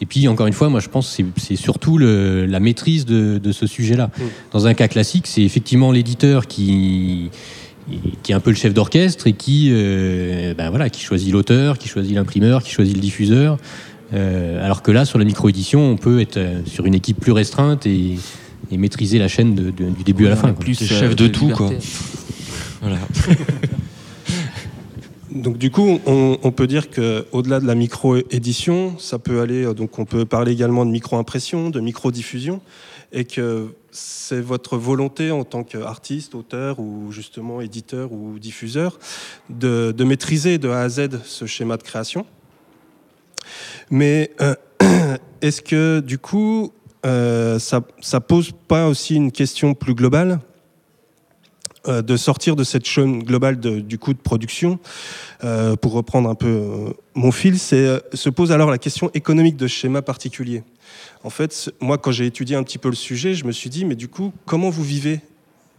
Et 0.00 0.06
puis, 0.06 0.28
encore 0.28 0.48
une 0.48 0.52
fois, 0.52 0.68
moi, 0.68 0.80
je 0.80 0.88
pense 0.88 1.16
que 1.16 1.22
c'est 1.36 1.56
surtout 1.56 1.96
la 1.96 2.60
maîtrise 2.60 3.06
de, 3.06 3.52
ce 3.52 3.66
sujet-là. 3.66 4.06
Mm. 4.06 4.22
Dans 4.52 4.66
un 4.66 4.74
cas 4.74 4.88
classique, 4.88 5.26
c'est 5.26 5.42
effectivement 5.42 5.92
l'éditeur 5.92 6.46
qui 6.46 7.30
qui 8.22 8.30
est 8.30 8.34
un 8.34 8.40
peu 8.40 8.50
le 8.50 8.56
chef 8.56 8.72
d'orchestre 8.72 9.26
et 9.26 9.32
qui, 9.32 9.68
ben 10.56 10.70
voilà, 10.70 10.88
qui 10.88 11.02
choisit 11.02 11.32
l'auteur, 11.32 11.78
qui 11.78 11.88
choisit 11.88 12.14
l'imprimeur, 12.14 12.62
qui 12.62 12.70
choisit 12.70 12.94
le 12.94 13.00
diffuseur, 13.00 13.58
euh, 14.12 14.64
alors 14.64 14.82
que 14.82 14.90
là, 14.90 15.04
sur 15.04 15.18
la 15.18 15.24
micro-édition, 15.24 15.80
on 15.80 15.96
peut 15.96 16.20
être 16.20 16.36
euh, 16.36 16.60
sur 16.66 16.86
une 16.86 16.94
équipe 16.94 17.20
plus 17.20 17.32
restreinte 17.32 17.86
et, 17.86 18.18
maîtriser 18.70 19.18
la 19.18 19.28
chaîne 19.28 19.54
du 19.54 20.02
début 20.02 20.26
à 20.26 20.30
la 20.30 20.36
fin. 20.36 20.54
Plus 20.54 20.82
chef 20.82 21.14
de, 21.14 21.28
tout, 21.28 21.48
quoi. 21.48 21.70
voilà. 22.80 22.96
Donc 25.30 25.56
du 25.56 25.70
coup, 25.70 25.98
on, 26.06 26.52
peut 26.52 26.66
dire 26.66 26.90
que 26.90 27.26
au-delà 27.32 27.58
de 27.58 27.66
la 27.66 27.74
micro-édition, 27.74 28.98
ça 28.98 29.18
peut 29.18 29.40
aller. 29.40 29.64
Euh, 29.64 29.74
donc 29.74 29.98
on 29.98 30.04
peut 30.04 30.24
parler 30.24 30.52
également 30.52 30.84
de 30.84 30.90
micro-impression, 30.90 31.70
de 31.70 31.80
micro-diffusion, 31.80 32.60
et 33.12 33.24
que 33.24 33.74
c'est 33.90 34.40
votre 34.40 34.76
volonté 34.76 35.30
en 35.30 35.44
tant 35.44 35.64
qu'artiste, 35.64 36.34
auteur 36.34 36.80
ou 36.80 37.12
justement 37.12 37.60
éditeur 37.60 38.12
ou 38.12 38.38
diffuseur 38.38 38.98
de, 39.48 39.92
de 39.96 40.04
maîtriser 40.04 40.58
de 40.58 40.68
A 40.68 40.80
à 40.80 40.88
Z 40.88 41.08
ce 41.24 41.46
schéma 41.46 41.78
de 41.78 41.82
création. 41.82 42.26
Mais 43.90 44.30
euh, 44.40 44.54
est-ce 45.42 45.62
que 45.62 46.00
du 46.00 46.18
coup, 46.18 46.72
euh, 47.06 47.58
ça, 47.58 48.20
pose 48.20 48.52
pas 48.68 48.88
aussi 48.88 49.14
une 49.14 49.32
question 49.32 49.74
plus 49.74 49.94
globale 49.94 50.40
euh, 51.88 52.00
de 52.00 52.16
sortir 52.16 52.54
de 52.54 52.64
cette 52.64 52.86
chaîne 52.86 53.22
globale 53.22 53.58
du 53.58 53.98
coût 53.98 54.14
de 54.14 54.18
production, 54.18 54.78
pour 55.80 55.92
reprendre 55.92 56.28
un 56.28 56.36
peu 56.36 56.94
mon 57.14 57.32
fil, 57.32 57.58
c'est 57.58 58.00
se 58.14 58.30
pose 58.30 58.52
alors 58.52 58.70
la 58.70 58.78
question 58.78 59.10
économique 59.14 59.56
de 59.56 59.66
schéma 59.66 60.00
particulier. 60.00 60.62
En 61.24 61.30
fait, 61.30 61.72
moi, 61.80 61.98
quand 61.98 62.12
j'ai 62.12 62.26
étudié 62.26 62.54
un 62.54 62.62
petit 62.62 62.78
peu 62.78 62.88
le 62.88 62.94
sujet, 62.94 63.34
je 63.34 63.44
me 63.44 63.52
suis 63.52 63.70
dit, 63.70 63.84
mais 63.84 63.96
du 63.96 64.06
coup, 64.06 64.32
comment 64.46 64.70
vous 64.70 64.84
vivez 64.84 65.20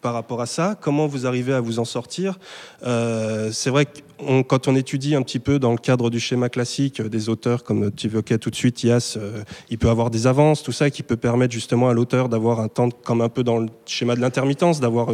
par 0.03 0.13
rapport 0.13 0.41
à 0.41 0.45
ça. 0.45 0.77
Comment 0.79 1.07
vous 1.07 1.25
arrivez 1.25 1.53
à 1.53 1.61
vous 1.61 1.79
en 1.79 1.85
sortir? 1.85 2.37
Euh, 2.85 3.49
C'est 3.51 3.69
vrai 3.69 3.85
que 3.85 4.41
quand 4.47 4.67
on 4.67 4.75
étudie 4.75 5.15
un 5.15 5.21
petit 5.23 5.39
peu 5.39 5.57
dans 5.59 5.71
le 5.71 5.77
cadre 5.77 6.09
du 6.09 6.19
schéma 6.19 6.49
classique 6.49 6.99
euh, 6.99 7.09
des 7.09 7.29
auteurs, 7.29 7.63
comme 7.63 7.89
tu 7.91 8.07
évoquais 8.07 8.37
tout 8.37 8.51
de 8.51 8.55
suite, 8.55 8.83
Yas, 8.83 9.15
euh, 9.17 9.43
il 9.69 9.77
peut 9.77 9.89
avoir 9.89 10.09
des 10.09 10.27
avances, 10.27 10.61
tout 10.61 10.73
ça, 10.73 10.89
qui 10.89 11.03
peut 11.03 11.15
permettre 11.15 11.53
justement 11.53 11.89
à 11.89 11.93
l'auteur 11.93 12.29
d'avoir 12.29 12.59
un 12.59 12.67
temps, 12.67 12.89
comme 12.89 13.21
un 13.21 13.29
peu 13.29 13.43
dans 13.43 13.57
le 13.57 13.69
schéma 13.85 14.15
de 14.15 14.21
l'intermittence, 14.21 14.81
d'avoir 14.81 15.07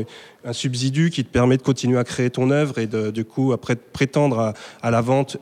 un 0.43 0.53
subsidu 0.53 1.11
qui 1.11 1.23
te 1.23 1.29
permet 1.29 1.57
de 1.57 1.61
continuer 1.61 1.99
à 1.99 2.03
créer 2.03 2.31
ton 2.31 2.49
œuvre 2.49 2.79
et 2.79 2.87
de, 2.87 3.11
du 3.11 3.25
coup, 3.25 3.53
après, 3.53 3.75
prétendre 3.75 4.53
à 4.81 4.91
la 4.91 5.01
vente 5.01 5.37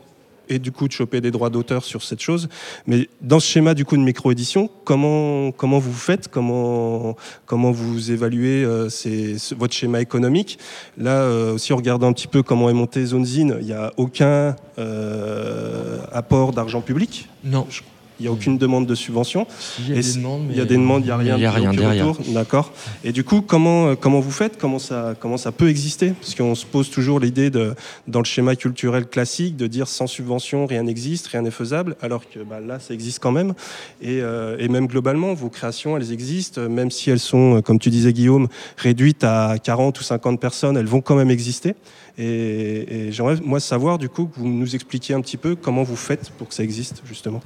et 0.50 0.60
du 0.60 0.72
coup 0.72 0.88
de 0.88 0.94
choper 0.94 1.22
des 1.22 1.32
droits 1.32 1.50
d'auteur 1.50 1.84
sur 1.84 2.04
cette 2.04 2.22
chose. 2.22 2.50
Mais 2.86 3.10
dans 3.22 3.40
ce 3.40 3.48
schéma 3.48 3.74
du 3.74 3.86
coup 3.86 3.98
de 3.98 4.02
micro-édition, 4.02 4.70
comment, 4.84 5.52
comment 5.52 5.80
vous 5.80 5.94
faites? 5.94 6.28
Comment, 6.28 7.16
comment 7.46 7.72
vous 7.72 8.12
évaluez 8.12 8.64
euh, 8.64 8.90
votre 9.58 9.74
schéma 9.74 10.02
économique? 10.02 10.60
Là 10.98 11.22
euh, 11.22 11.54
aussi, 11.54 11.74
en 11.74 11.78
regardant 11.78 12.08
un 12.08 12.14
petit 12.14 12.28
peu 12.28 12.44
comment 12.44 12.70
est 12.70 12.74
monté 12.74 13.06
ZoneZine, 13.06 13.58
il 13.60 13.66
n'y 13.66 13.74
a 13.74 13.94
aucun 13.98 14.56
euh, 14.80 16.00
apport 16.12 16.54
d'argent 16.54 16.82
public? 16.82 17.28
Non. 17.44 17.68
Il 18.20 18.24
n'y 18.24 18.30
a 18.30 18.32
aucune 18.32 18.58
demande 18.58 18.88
de 18.88 18.96
subvention. 18.96 19.46
il 19.80 19.96
y 19.96 19.98
a 19.98 20.02
des 20.02 20.14
demandes, 20.14 20.48
il 20.50 20.58
y 20.58 20.62
a 20.62 20.66
des 20.66 20.76
demandes, 20.76 21.04
il 21.04 21.06
n'y 21.06 21.12
a 21.12 21.18
rien, 21.18 21.36
il 21.38 21.42
y 21.42 21.46
a 21.46 21.52
rien 21.52 21.74
derrière. 21.74 22.14
D'accord. 22.30 22.72
Et 23.04 23.12
du 23.12 23.24
coup, 23.24 23.42
comment, 23.42 23.88
euh, 23.90 23.96
comment 23.96 24.20
vous 24.20 24.32
faites? 24.32 24.58
Comment 24.58 24.80
ça, 24.80 25.14
comment 25.20 25.38
ça 25.38 25.52
peut 25.52 25.70
exister? 25.70 26.12
Parce 26.12 26.34
qu'on 26.34 26.56
se 26.56 26.66
pose 26.66 26.90
toujours 26.90 27.20
l'idée, 27.20 27.50
de, 27.50 27.76
dans 28.08 28.20
le 28.20 28.26
schéma 28.26 28.56
culturel 28.56 29.06
classique, 29.08 29.56
de 29.56 29.68
dire 29.68 29.88
sans 29.88 30.08
subvention, 30.08 30.66
rien 30.66 30.84
n'existe, 30.84 31.28
rien 31.28 31.44
n'est 31.44 31.52
faisable, 31.52 31.96
alors 32.02 32.28
que 32.28 32.40
bah, 32.40 32.60
là, 32.60 32.80
ça 32.80 32.94
existe 32.94 33.20
quand 33.20 33.32
même. 33.32 33.54
Et, 34.02 34.22
euh, 34.22 34.58
et, 34.60 34.68
même 34.68 34.88
globalement, 34.88 35.34
vos 35.34 35.50
créations, 35.50 35.96
elles 35.96 36.12
existent, 36.12 36.68
même 36.68 36.90
si 36.90 37.12
elles 37.12 37.20
sont, 37.20 37.62
comme 37.62 37.78
tu 37.78 37.90
disais, 37.90 38.14
Guillaume, 38.14 38.48
réduites 38.78 39.24
à 39.24 39.58
40 39.62 40.00
ou 40.00 40.04
50 40.04 40.40
personnes, 40.40 40.78
elles 40.78 40.86
vont 40.86 41.02
quand 41.02 41.16
même 41.16 41.30
exister. 41.30 41.76
Et, 42.18 43.08
et 43.08 43.12
j'aimerais, 43.12 43.36
moi, 43.44 43.60
savoir, 43.60 44.00
du 44.00 44.10
coup, 44.10 44.26
que 44.26 44.40
vous 44.40 44.48
nous 44.48 44.74
expliquiez 44.74 45.14
un 45.14 45.22
petit 45.22 45.38
peu 45.38 45.56
comment 45.56 45.84
vous 45.84 45.96
faites 45.96 46.32
pour 46.32 46.48
que 46.48 46.56
ça 46.56 46.64
existe, 46.64 47.04
justement. 47.06 47.42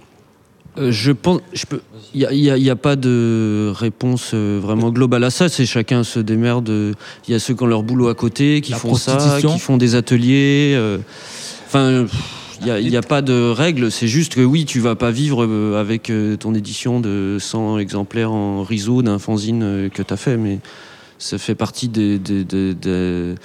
Euh, 0.78 0.92
je 0.92 1.12
pense, 1.12 1.42
je 1.54 1.66
peux. 1.66 1.82
Il 2.14 2.28
n'y 2.30 2.70
a, 2.70 2.76
pas 2.76 2.96
de 2.96 3.72
réponse 3.74 4.32
euh, 4.34 4.60
vraiment 4.62 4.90
globale 4.90 5.24
à 5.24 5.30
ça. 5.30 5.50
C'est 5.50 5.66
chacun 5.66 6.04
se 6.04 6.20
démerde. 6.20 6.70
Il 7.28 7.32
y 7.32 7.36
a 7.36 7.40
ceux 7.40 7.54
qui 7.54 7.64
ont 7.64 7.68
leur 7.68 7.84
boulot 7.84 8.08
à 8.10 8.16
côté, 8.16 8.62
qui 8.62 8.74
font 8.74 8.96
ça, 8.96 9.40
qui 9.42 9.60
font 9.60 9.78
des 9.78 9.96
ateliers. 9.96 10.74
Euh, 10.76 10.98
enfin, 11.68 12.06
il 12.66 12.90
n'y 12.90 12.98
a, 12.98 13.02
pas 13.02 13.22
de 13.22 13.50
règle. 13.50 13.92
C'est 13.92 14.08
juste 14.08 14.36
que 14.36 14.42
oui, 14.42 14.66
tu 14.66 14.80
vas 14.80 14.96
pas 14.96 15.12
vivre 15.12 15.76
avec 15.78 16.12
ton 16.40 16.54
édition 16.54 17.00
de 17.00 17.38
100 17.40 17.80
exemplaires 17.80 18.32
en 18.32 18.64
riso 18.64 19.02
d'un 19.02 19.20
fanzine 19.20 19.90
que 19.94 20.04
tu 20.04 20.14
as 20.14 20.18
fait, 20.18 20.38
mais 20.38 20.60
ça 21.18 21.38
fait 21.38 21.56
partie 21.56 21.88
des, 21.88 22.20
des, 22.20 22.44
des, 22.44 23.36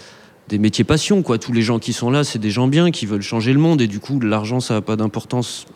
des 0.48 0.58
métiers 0.58 0.84
passion. 0.84 1.22
Quoi. 1.22 1.38
Tous 1.38 1.52
les 1.52 1.62
gens 1.62 1.78
qui 1.78 1.92
sont 1.92 2.10
là, 2.10 2.24
c'est 2.24 2.38
des 2.38 2.50
gens 2.50 2.68
bien 2.68 2.90
qui 2.90 3.06
veulent 3.06 3.22
changer 3.22 3.52
le 3.52 3.58
monde. 3.58 3.80
Et 3.80 3.86
du 3.86 4.00
coup, 4.00 4.20
l'argent, 4.20 4.60
ça 4.60 4.74
n'a 4.74 4.80
pas 4.80 4.96
d'importance 4.96 5.66
euh, 5.70 5.75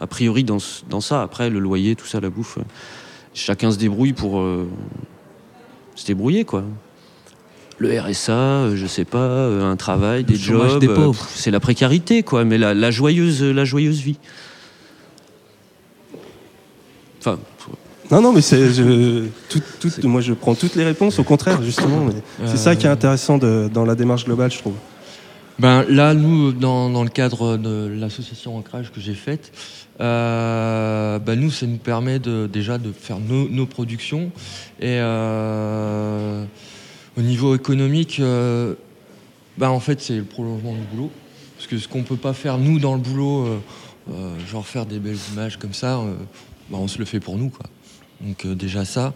a 0.00 0.06
priori 0.06 0.44
dans, 0.44 0.58
dans, 0.88 1.00
ça. 1.00 1.22
Après, 1.22 1.50
le 1.50 1.58
loyer, 1.58 1.94
tout 1.94 2.06
ça, 2.06 2.20
la 2.20 2.30
bouffe, 2.30 2.58
euh, 2.58 2.62
chacun 3.32 3.70
se 3.70 3.78
débrouille 3.78 4.12
pour 4.12 4.40
euh, 4.40 4.68
se 5.94 6.06
débrouiller, 6.06 6.44
quoi. 6.44 6.64
Le 7.78 8.00
RSA, 8.00 8.76
je 8.76 8.86
sais 8.86 9.04
pas, 9.04 9.48
un 9.48 9.76
travail, 9.76 10.22
des 10.24 10.36
jobs, 10.36 10.78
des 10.78 10.86
pauvres. 10.86 11.26
c'est 11.34 11.50
la 11.50 11.60
précarité, 11.60 12.22
quoi. 12.22 12.44
Mais 12.44 12.56
la, 12.56 12.90
joyeuse, 12.90 13.42
la 13.42 13.64
joyeuse 13.64 14.00
vie. 14.00 14.18
Enfin. 17.18 17.38
Non, 18.10 18.20
non, 18.20 18.32
mais 18.32 18.42
c'est, 18.42 18.68
moi 20.02 20.20
je 20.20 20.34
prends 20.34 20.54
toutes 20.54 20.76
les 20.76 20.84
réponses, 20.84 21.18
au 21.18 21.24
contraire, 21.24 21.62
justement. 21.62 22.06
c'est 22.44 22.58
ça 22.58 22.76
qui 22.76 22.86
est 22.86 22.90
intéressant 22.90 23.38
dans 23.38 23.84
la 23.84 23.94
démarche 23.94 24.24
globale, 24.24 24.52
je 24.52 24.58
trouve. 24.58 24.74
Ben, 25.60 25.84
là, 25.88 26.14
nous, 26.14 26.50
dans, 26.50 27.04
le 27.04 27.08
cadre 27.08 27.56
de 27.56 27.86
l'association 27.86 28.56
Ancrage 28.56 28.90
que 28.90 29.00
j'ai 29.00 29.14
faite, 29.14 29.52
euh, 30.00 31.20
ben, 31.20 31.38
nous, 31.38 31.50
ça 31.50 31.66
nous 31.66 31.76
permet 31.76 32.18
de, 32.18 32.48
déjà 32.52 32.76
de 32.76 32.90
faire 32.90 33.18
nos, 33.20 33.66
productions. 33.66 34.32
Et 34.80 34.98
euh, 34.98 36.44
au 37.16 37.20
niveau 37.20 37.54
économique, 37.54 38.18
euh, 38.18 38.74
ben, 39.56 39.68
en 39.68 39.78
fait, 39.78 40.00
c'est 40.00 40.16
le 40.16 40.24
prolongement 40.24 40.74
du 40.74 40.82
boulot. 40.92 41.10
Parce 41.56 41.68
que 41.68 41.78
ce 41.78 41.86
qu'on 41.86 41.98
ne 41.98 42.04
peut 42.04 42.16
pas 42.16 42.32
faire, 42.32 42.58
nous, 42.58 42.80
dans 42.80 42.94
le 42.94 43.00
boulot, 43.00 43.62
genre 44.50 44.66
faire 44.66 44.86
des 44.86 44.98
belles 44.98 45.18
images 45.32 45.56
comme 45.56 45.72
ça, 45.72 46.02
ben, 46.68 46.78
on 46.78 46.88
se 46.88 46.98
le 46.98 47.04
fait 47.04 47.20
pour 47.20 47.38
nous. 47.38 47.50
Quoi. 47.50 47.66
Donc 48.20 48.44
déjà 48.56 48.84
ça. 48.84 49.14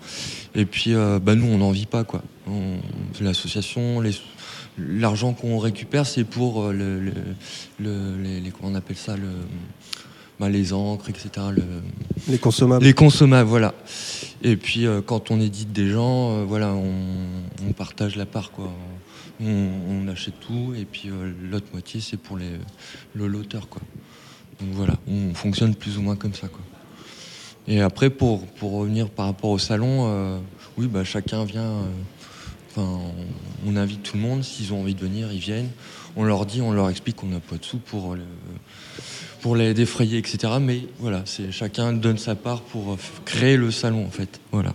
Et 0.54 0.64
puis, 0.66 0.94
ben, 0.94 1.34
nous, 1.34 1.46
on 1.46 1.58
n'en 1.58 1.72
vit 1.72 1.86
pas. 1.86 2.04
quoi. 2.04 2.22
L'association, 3.20 4.00
les 4.00 4.12
l'argent 4.78 5.32
qu'on 5.32 5.58
récupère, 5.58 6.06
c'est 6.06 6.24
pour 6.24 6.62
euh, 6.62 6.72
le, 6.72 8.16
les, 8.22 8.50
comment 8.50 8.72
on 8.72 8.74
appelle 8.74 8.96
ça, 8.96 9.16
le, 9.16 9.28
bah, 10.38 10.48
les 10.48 10.72
encres, 10.72 11.08
etc. 11.08 11.30
les 12.28 12.38
consommables. 12.38 12.84
Les 12.84 12.94
consommables, 12.94 13.48
voilà. 13.48 13.74
Et 14.42 14.56
puis 14.56 14.86
quand 15.06 15.30
on 15.30 15.40
édite 15.40 15.72
des 15.72 15.88
gens, 15.88 16.44
voilà, 16.44 16.72
on, 16.72 17.72
partage 17.72 18.16
la 18.16 18.26
part 18.26 18.50
quoi. 18.52 18.72
On, 19.40 20.08
achète 20.08 20.40
tout 20.40 20.74
et 20.76 20.84
puis 20.84 21.10
l'autre 21.50 21.66
moitié 21.72 22.00
c'est 22.00 22.16
pour 22.16 22.38
les, 22.38 22.50
l'auteur 23.14 23.68
quoi. 23.68 23.82
Donc 24.60 24.70
voilà, 24.72 24.94
on 25.06 25.34
fonctionne 25.34 25.74
plus 25.74 25.98
ou 25.98 26.02
moins 26.02 26.16
comme 26.16 26.34
ça 26.34 26.48
quoi. 26.48 26.60
Et 27.66 27.80
après 27.80 28.10
pour, 28.10 28.46
pour 28.46 28.72
revenir 28.72 29.10
par 29.10 29.26
rapport 29.26 29.50
au 29.50 29.58
salon, 29.58 30.40
oui 30.76 30.86
bah 30.86 31.04
chacun 31.04 31.44
vient 31.44 31.82
on, 32.78 33.76
invite 33.76 34.02
tout 34.02 34.16
le 34.16 34.22
monde. 34.22 34.42
S'ils 34.42 34.72
ont 34.72 34.80
envie 34.80 34.94
de 34.94 35.00
venir, 35.00 35.32
ils 35.32 35.38
viennent. 35.38 35.70
On 36.16 36.24
leur 36.24 36.46
dit, 36.46 36.60
on 36.62 36.72
leur 36.72 36.90
explique 36.90 37.16
qu'on 37.16 37.26
n'a 37.26 37.40
pas 37.40 37.56
de 37.56 37.64
sous 37.64 37.78
pour, 37.78 38.16
pour 39.40 39.56
les 39.56 39.74
défrayer, 39.74 40.18
etc. 40.18 40.54
Mais 40.60 40.80
voilà, 40.98 41.22
c'est 41.24 41.52
chacun 41.52 41.92
donne 41.92 42.18
sa 42.18 42.34
part 42.34 42.62
pour 42.62 42.96
créer 43.24 43.56
le 43.56 43.70
salon, 43.70 44.04
en 44.06 44.10
fait. 44.10 44.40
Voilà. 44.52 44.74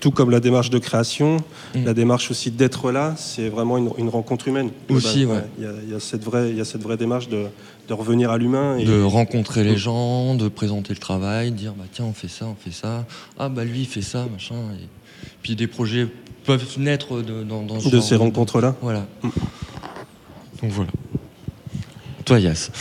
tout 0.00 0.10
comme 0.10 0.30
la 0.30 0.40
démarche 0.40 0.70
de 0.70 0.78
création, 0.78 1.38
mm. 1.74 1.84
la 1.84 1.94
démarche 1.94 2.30
aussi 2.30 2.50
d'être 2.50 2.92
là, 2.92 3.14
c'est 3.16 3.48
vraiment 3.48 3.78
une, 3.78 4.08
rencontre 4.08 4.48
humaine. 4.48 4.70
Aussi, 4.90 5.26
Il 5.58 5.90
y, 5.90 5.94
a 5.94 6.00
cette 6.00 6.22
vraie, 6.22 6.50
il 6.50 6.56
y 6.56 6.60
a 6.60 6.64
cette 6.64 6.82
vraie 6.82 6.98
démarche 6.98 7.28
de, 7.28 7.46
revenir 7.90 8.30
à 8.30 8.38
l'humain. 8.38 8.78
De 8.78 9.02
rencontrer 9.02 9.64
les 9.64 9.74
mm. 9.74 9.78
gens, 9.78 10.34
de 10.34 10.48
présenter 10.48 10.92
le 10.92 11.00
travail, 11.00 11.50
dire 11.52 11.72
bah 11.72 11.84
tiens 11.92 12.04
on 12.04 12.12
fait 12.12 12.28
ça, 12.28 12.46
on 12.46 12.54
fait 12.54 12.74
ça. 12.74 13.06
Ah 13.38 13.48
bah 13.48 13.64
lui 13.64 13.80
il 13.80 13.86
fait 13.86 14.02
ça, 14.02 14.26
machin. 14.30 14.56
Et 14.80 14.86
puis 15.42 15.56
des 15.56 15.66
projets 15.66 16.08
peuvent 16.44 16.78
naître 16.78 17.22
de, 17.22 17.42
dans, 17.42 17.62
de 17.62 18.00
ces 18.00 18.16
rencontres-là. 18.16 18.74
Voilà. 18.82 19.06
Mm. 19.22 19.28
Donc 20.62 20.70
voilà. 20.70 20.90
Toi, 22.24 22.40
Yass. 22.40 22.70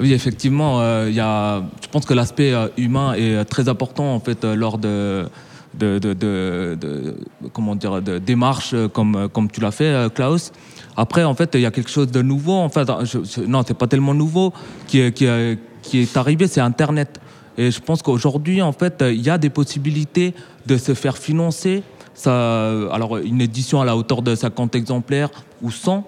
Oui, 0.00 0.12
effectivement, 0.12 0.80
euh, 0.80 1.10
y 1.10 1.20
a, 1.20 1.62
je 1.82 1.88
pense 1.88 2.04
que 2.04 2.14
l'aspect 2.14 2.52
euh, 2.52 2.68
humain 2.76 3.14
est 3.14 3.34
euh, 3.34 3.44
très 3.44 3.68
important 3.68 4.14
en 4.14 4.20
fait 4.20 4.44
lors 4.44 4.78
de, 4.78 5.28
de, 5.74 5.98
de, 5.98 6.14
de, 6.14 7.16
comment 7.52 7.74
dire, 7.74 8.00
de 8.00 8.18
démarches 8.18 8.74
comme, 8.92 9.28
comme 9.32 9.50
tu 9.50 9.60
l'as 9.60 9.72
fait, 9.72 10.12
Klaus. 10.14 10.52
Après, 10.96 11.24
en 11.24 11.34
fait, 11.34 11.50
il 11.54 11.60
y 11.60 11.66
a 11.66 11.70
quelque 11.70 11.90
chose 11.90 12.10
de 12.10 12.22
nouveau. 12.22 12.54
En 12.54 12.68
fait, 12.68 12.88
je, 13.04 13.40
non, 13.42 13.62
c'est 13.66 13.76
pas 13.76 13.86
tellement 13.86 14.14
nouveau 14.14 14.52
qui 14.86 15.12
qui 15.12 15.26
qui 15.82 16.00
est 16.00 16.16
arrivé, 16.16 16.46
c'est 16.48 16.60
Internet. 16.60 17.20
Et 17.58 17.72
je 17.72 17.80
pense 17.80 18.02
qu'aujourd'hui, 18.02 18.62
en 18.62 18.72
fait, 18.72 19.04
il 19.06 19.20
y 19.20 19.28
a 19.28 19.36
des 19.36 19.50
possibilités 19.50 20.32
de 20.66 20.78
se 20.78 20.94
faire 20.94 21.18
financer. 21.18 21.82
Alors, 22.24 23.18
une 23.18 23.40
édition 23.40 23.80
à 23.80 23.84
la 23.84 23.96
hauteur 23.96 24.22
de 24.22 24.34
50 24.34 24.74
exemplaires 24.74 25.30
ou 25.60 25.70
100, 25.70 26.04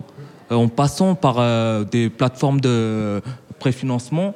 euh, 0.51 0.57
en 0.57 0.69
passant 0.69 1.15
par 1.15 1.37
euh, 1.39 1.85
des 1.85 2.09
plateformes 2.09 2.61
de 2.61 3.21
préfinancement 3.59 4.35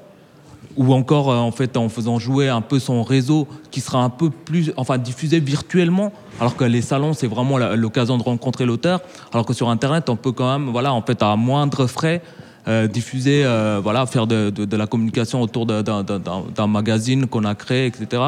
ou 0.77 0.93
encore 0.93 1.31
euh, 1.31 1.37
en 1.37 1.53
en 1.77 1.89
faisant 1.89 2.19
jouer 2.19 2.49
un 2.49 2.61
peu 2.61 2.79
son 2.79 3.03
réseau 3.03 3.49
qui 3.71 3.81
sera 3.81 4.03
un 4.03 4.11
peu 4.11 4.31
plus 4.31 4.73
enfin 4.77 4.99
diffusé 4.99 5.41
virtuellement 5.41 6.13
alors 6.41 6.57
que 6.57 6.65
les 6.65 6.83
salons 6.83 7.13
c'est 7.13 7.27
vraiment 7.27 7.59
l'occasion 7.59 8.19
de 8.19 8.23
rencontrer 8.23 8.67
l'auteur 8.67 9.01
alors 9.33 9.47
que 9.47 9.53
sur 9.53 9.71
internet 9.71 10.09
on 10.09 10.17
peut 10.17 10.33
quand 10.33 10.59
même 10.59 10.71
voilà 10.71 10.93
en 10.93 11.03
fait 11.03 11.23
à 11.23 11.37
moindre 11.37 11.87
frais 11.87 12.23
euh, 12.67 12.87
diffuser, 12.87 13.43
euh, 13.45 13.79
voilà, 13.83 14.07
faire 14.07 14.27
de, 14.27 14.77
la 14.77 14.87
communication 14.87 15.43
autour 15.43 15.67
d'un 15.67 16.67
magazine 16.67 17.27
qu'on 17.27 17.45
a 17.45 17.55
créé, 17.55 17.85
etc. 17.85 18.23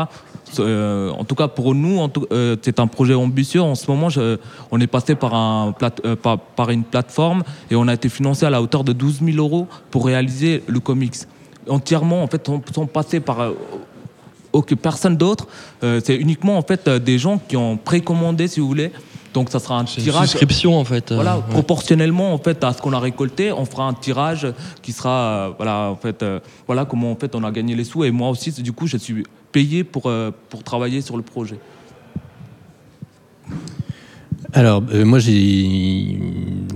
Euh, 0.58 1.10
en 1.10 1.24
tout 1.24 1.34
cas, 1.34 1.48
pour 1.48 1.74
nous, 1.74 2.06
c'est 2.60 2.78
un 2.78 2.86
projet 2.86 3.14
ambitieux. 3.14 3.62
En 3.62 3.74
ce 3.74 3.90
moment, 3.90 4.08
on 4.70 4.78
est 4.78 4.86
passé 4.86 5.14
par, 5.14 5.32
un 5.34 5.72
par, 6.22 6.38
par, 6.38 6.68
une 6.70 6.84
plateforme 6.84 7.44
et 7.70 7.76
on 7.76 7.88
a 7.88 7.94
été 7.94 8.10
financé 8.10 8.44
à 8.44 8.50
la 8.50 8.60
hauteur 8.60 8.84
de 8.84 8.92
12 8.92 9.20
000 9.24 9.38
euros 9.38 9.68
pour 9.90 10.04
réaliser 10.04 10.62
le 10.66 10.80
comics. 10.80 11.16
Entièrement, 11.66 12.22
en 12.22 12.26
fait, 12.26 12.46
on 12.50 12.60
sont 12.74 12.86
passés 12.86 13.20
par 13.20 13.52
aucune 14.52 14.76
personne 14.76 15.16
d'autre. 15.16 15.46
c'est 15.80 16.16
uniquement 16.16 16.58
en 16.58 16.62
fait 16.62 16.90
des 16.90 17.18
gens 17.18 17.38
qui 17.38 17.56
ont 17.56 17.78
précommandé, 17.78 18.48
si 18.48 18.60
vous 18.60 18.68
voulez, 18.68 18.92
donc 19.36 19.50
ça 19.50 19.58
sera 19.58 19.78
un 19.78 19.84
tirage. 19.84 20.22
Une 20.22 20.26
souscription 20.28 20.78
en 20.78 20.84
fait. 20.84 21.12
Voilà, 21.12 21.36
proportionnellement 21.50 22.32
en 22.32 22.38
fait 22.38 22.64
à 22.64 22.72
ce 22.72 22.80
qu'on 22.80 22.94
a 22.94 22.99
récolté, 22.99 23.52
on 23.52 23.66
fera 23.66 23.84
un 23.86 23.92
tirage 23.92 24.46
qui 24.80 24.92
sera 24.92 25.10
euh, 25.10 25.50
voilà 25.58 25.90
en 25.90 25.96
fait 25.96 26.22
euh, 26.22 26.40
voilà 26.66 26.86
comment 26.86 27.12
en 27.12 27.16
fait 27.16 27.34
on 27.34 27.44
a 27.44 27.50
gagné 27.50 27.75
les 27.75 27.84
sous 27.84 28.02
et 28.02 28.10
moi 28.10 28.30
aussi 28.30 28.50
du 28.50 28.72
coup 28.72 28.86
je 28.86 28.96
suis 28.96 29.25
payé 29.52 29.84
pour 29.84 30.06
euh, 30.06 30.30
pour 30.49 30.62
travailler 30.62 31.02
sur 31.02 31.18
le 31.18 31.22
projet. 31.22 31.58
Alors, 34.52 34.82
euh, 34.92 35.04
moi, 35.04 35.18
j'ai 35.18 36.18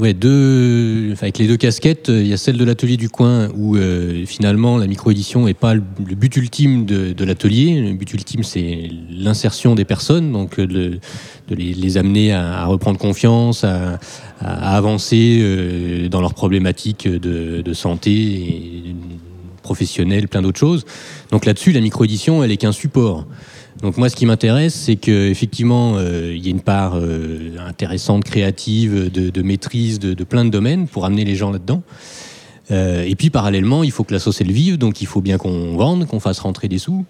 ouais, 0.00 0.14
deux. 0.14 1.14
avec 1.20 1.38
les 1.38 1.46
deux 1.46 1.56
casquettes, 1.56 2.08
il 2.08 2.26
y 2.26 2.32
a 2.32 2.36
celle 2.36 2.56
de 2.56 2.64
l'atelier 2.64 2.96
du 2.96 3.08
coin 3.08 3.48
où 3.54 3.76
euh, 3.76 4.24
finalement 4.26 4.78
la 4.78 4.86
micro-édition 4.86 5.44
n'est 5.44 5.54
pas 5.54 5.74
le, 5.74 5.80
but 5.80 6.36
ultime 6.36 6.86
de, 6.86 7.24
l'atelier. 7.24 7.80
Le 7.80 7.92
but 7.92 8.12
ultime, 8.12 8.42
c'est 8.42 8.90
l'insertion 9.10 9.74
des 9.74 9.84
personnes, 9.84 10.32
donc 10.32 10.58
euh, 10.58 10.66
de, 10.66 11.00
les, 11.54 11.98
amener 11.98 12.32
à, 12.32 12.64
reprendre 12.66 12.98
confiance, 12.98 13.64
à, 13.64 13.98
avancer 14.40 16.08
dans 16.10 16.20
leurs 16.20 16.34
problématiques 16.34 17.06
de, 17.06 17.60
de 17.60 17.72
santé 17.74 18.10
et 18.10 18.94
professionnelle, 19.62 20.28
plein 20.28 20.42
d'autres 20.42 20.58
choses. 20.58 20.84
Donc 21.30 21.44
là-dessus, 21.44 21.72
la 21.72 21.80
micro-édition, 21.80 22.42
elle 22.42 22.50
est 22.50 22.56
qu'un 22.56 22.72
support. 22.72 23.26
Donc 23.82 23.96
moi, 23.96 24.10
ce 24.10 24.16
qui 24.16 24.26
m'intéresse, 24.26 24.74
c'est 24.74 24.96
qu'effectivement, 24.96 25.94
euh, 25.96 26.34
il 26.36 26.44
y 26.44 26.48
a 26.48 26.50
une 26.50 26.60
part 26.60 26.96
euh, 26.96 27.56
intéressante, 27.66 28.24
créative, 28.24 29.10
de, 29.10 29.42
maîtrise 29.42 29.98
de, 29.98 30.24
plein 30.24 30.44
de 30.44 30.50
domaines 30.50 30.86
pour 30.86 31.06
amener 31.06 31.24
les 31.24 31.34
gens 31.34 31.50
là-dedans. 31.50 31.82
Euh, 32.70 33.04
et 33.04 33.16
puis 33.16 33.30
parallèlement, 33.30 33.82
il 33.82 33.90
faut 33.90 34.04
que 34.04 34.12
la 34.12 34.20
sauce 34.20 34.40
elle 34.40 34.52
vive, 34.52 34.76
donc 34.76 35.00
il 35.00 35.06
faut 35.06 35.22
bien 35.22 35.38
qu'on 35.38 35.76
vende, 35.76 36.06
qu'on 36.06 36.20
fasse 36.20 36.38
rentrer 36.40 36.68
des 36.68 36.78
sous. 36.78 37.04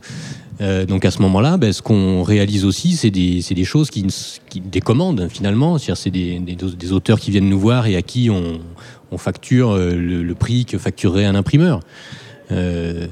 donc 0.88 1.04
à 1.04 1.11
ce 1.11 1.20
moment-là, 1.22 1.56
ben, 1.56 1.72
ce 1.72 1.83
qu'on 1.83 2.22
réalise 2.22 2.64
aussi, 2.64 2.92
c'est 2.92 3.11
des, 3.11 3.64
choses 3.64 3.90
qui, 3.90 4.06
qui, 4.48 4.61
des 4.61 4.80
commandes 4.80 5.28
finalement. 5.28 5.76
C'est 5.78 6.11
des, 6.11 6.38
des, 6.38 6.92
auteurs 6.92 7.18
qui 7.18 7.30
viennent 7.30 7.48
nous 7.48 7.61
voir 7.61 7.87
et 7.88 7.96
à 7.96 8.02
qui 8.02 8.30
on, 8.30 9.18
facture 9.18 9.76
le, 9.76 10.35
prix 10.35 10.64
que 10.64 10.78
facturerait 10.78 11.26
un 11.26 11.35
imprimeur. 11.35 11.80
Euh, 12.52 13.06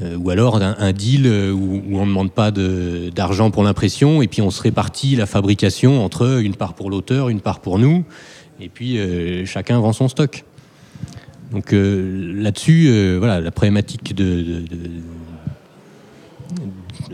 ou 0.00 0.30
alors 0.30 0.60
un, 0.62 0.92
deal 0.92 1.26
euh, 1.26 1.52
où, 1.52 1.82
on 1.92 2.04
ne 2.04 2.10
demande 2.10 2.30
pas 2.30 2.50
d'argent 2.50 3.50
pour 3.50 3.62
l'impression 3.62 4.22
et 4.22 4.28
puis 4.28 4.42
on 4.42 4.50
se 4.50 4.62
répartit 4.62 5.16
la 5.16 5.26
fabrication 5.26 6.04
entre 6.04 6.40
une 6.40 6.54
part 6.54 6.74
pour 6.74 6.90
l'auteur, 6.90 7.28
une 7.28 7.40
part 7.40 7.60
pour 7.60 7.78
nous, 7.78 8.04
et 8.60 8.68
puis 8.68 8.98
euh, 8.98 9.44
chacun 9.44 9.80
vend 9.80 9.92
son 9.92 10.08
stock. 10.08 10.44
Donc 11.50 11.72
là-dessus, 11.72 13.16
voilà, 13.16 13.40
la 13.40 13.50
problématique 13.50 14.14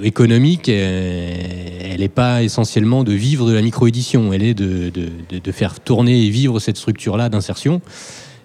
économique, 0.02 0.68
elle 0.68 2.00
n'est 2.00 2.08
pas 2.08 2.42
essentiellement 2.42 3.04
de 3.04 3.12
vivre 3.12 3.46
de 3.46 3.52
la 3.52 3.62
micro-édition, 3.62 4.32
elle 4.32 4.42
est 4.42 4.54
de, 4.54 5.52
faire 5.52 5.78
tourner 5.78 6.26
et 6.26 6.30
vivre 6.30 6.58
cette 6.58 6.76
structure-là 6.76 7.28
d'insertion. 7.28 7.80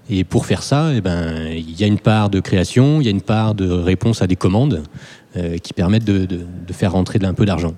Et 0.09 0.23
pour 0.23 0.45
faire 0.45 0.63
ça, 0.63 0.91
eh 0.95 1.01
ben, 1.01 1.47
il 1.51 1.79
y 1.79 1.83
a 1.83 1.87
une 1.87 1.99
part 1.99 2.29
de 2.29 2.39
création, 2.39 2.99
il 2.99 3.05
y 3.05 3.07
a 3.07 3.11
une 3.11 3.21
part 3.21 3.53
de 3.53 3.69
réponse 3.69 4.21
à 4.21 4.27
des 4.27 4.35
commandes 4.35 4.83
euh, 5.37 5.57
qui 5.59 5.73
permettent 5.73 6.05
de, 6.05 6.27
faire 6.71 6.93
rentrer 6.93 7.19
un 7.21 7.33
peu 7.35 7.45
d'argent. 7.45 7.75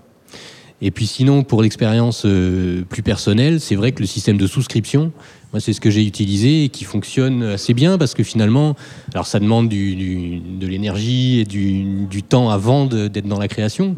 Et 0.81 0.91
puis 0.91 1.05
sinon, 1.05 1.43
pour 1.43 1.61
l'expérience 1.61 2.23
euh, 2.25 2.83
plus 2.89 3.03
personnelle, 3.03 3.59
c'est 3.59 3.75
vrai 3.75 3.91
que 3.91 3.99
le 3.99 4.07
système 4.07 4.37
de 4.37 4.47
souscription, 4.47 5.11
moi 5.51 5.59
c'est 5.59 5.73
ce 5.73 5.81
que 5.81 5.89
j'ai 5.89 6.05
utilisé 6.05 6.63
et 6.63 6.69
qui 6.69 6.85
fonctionne 6.85 7.43
assez 7.43 7.73
bien 7.73 7.97
parce 7.97 8.13
que 8.13 8.23
finalement, 8.23 8.75
alors 9.13 9.27
ça 9.27 9.39
demande 9.39 9.67
de 9.67 10.65
l'énergie 10.65 11.41
et 11.41 11.45
du, 11.45 12.23
temps 12.23 12.49
avant 12.49 12.85
d'être 12.85 13.27
dans 13.27 13.39
la 13.39 13.49
création, 13.49 13.97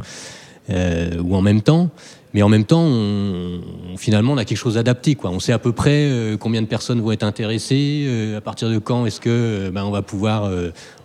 euh, 0.71 1.21
ou 1.21 1.35
en 1.35 1.41
même 1.41 1.61
temps, 1.61 1.91
mais 2.33 2.41
en 2.41 2.49
même 2.49 2.65
temps, 2.65 2.83
on, 2.83 3.61
finalement, 3.97 4.33
on 4.33 4.37
a 4.37 4.45
quelque 4.45 4.57
chose 4.57 4.77
adapté. 4.77 5.13
Quoi. 5.13 5.29
On 5.29 5.39
sait 5.39 5.51
à 5.53 5.59
peu 5.59 5.71
près 5.71 6.07
euh, 6.09 6.35
combien 6.35 6.61
de 6.63 6.67
personnes 6.67 6.99
vont 6.99 7.11
être 7.11 7.23
intéressées, 7.23 8.05
euh, 8.07 8.37
à 8.37 8.41
partir 8.41 8.69
de 8.69 8.79
quand 8.79 9.05
est-ce 9.05 9.19
que 9.19 9.29
euh, 9.29 9.71
ben, 9.71 9.83
on 9.83 9.91
va 9.91 10.01
pouvoir 10.01 10.51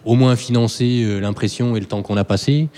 au 0.05 0.15
moins 0.15 0.37
financer 0.37 1.21
l'impression 1.21 1.77
et 1.77 1.81
le 1.81 1.87
temps 1.87 2.03
qu'on 2.03 2.17
a 2.17 2.25
passé. 2.25 2.69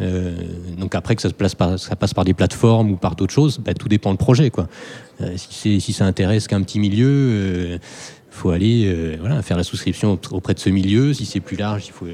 donc 0.00 0.94
après 0.94 1.16
que 1.16 1.22
ça, 1.22 1.28
se 1.28 1.34
place 1.34 1.54
par, 1.54 1.78
ça 1.78 1.96
passe 1.96 2.12
par 2.12 2.24
des 2.24 2.34
plateformes 2.34 2.90
ou 2.90 2.96
par 2.96 3.16
d'autres 3.16 3.32
choses, 3.32 3.58
ben, 3.58 3.74
tout 3.74 3.88
dépend 3.88 4.10
du 4.10 4.18
projet. 4.18 4.50
Quoi. 4.50 4.68
si, 5.36 5.80
si 5.80 5.92
ça 5.92 6.04
intéresse 6.04 6.46
qu'un 6.46 6.62
petit 6.62 6.78
milieu, 6.78 7.74
il 7.74 7.80
faut 8.30 8.50
aller 8.50 9.16
voilà, 9.18 9.40
faire 9.42 9.56
la 9.56 9.64
souscription 9.64 10.18
auprès 10.30 10.52
de 10.52 10.58
ce 10.58 10.68
milieu. 10.68 11.14
Si 11.14 11.24
c'est 11.24 11.40
plus 11.40 11.56
large, 11.56 11.84
il 11.86 11.92
faut 11.92 12.06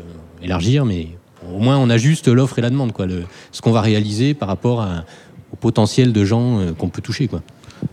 élargir, 0.42 0.84
mais 0.84 1.08
au 1.52 1.58
moins 1.58 1.78
on 1.78 1.90
ajuste 1.90 2.28
l'offre 2.28 2.58
et 2.58 2.62
la 2.62 2.70
demande, 2.70 2.92
quoi, 2.92 3.06
le, 3.06 3.24
ce 3.50 3.60
qu'on 3.60 3.72
va 3.72 3.80
réaliser 3.80 4.34
par 4.34 4.48
rapport 4.48 4.82
à 4.82 5.04
au 5.52 5.56
potentiel 5.56 6.12
de 6.12 6.24
gens 6.24 6.58
euh, 6.58 6.72
qu'on 6.72 6.88
peut 6.88 7.02
toucher. 7.02 7.28
Quoi. 7.28 7.42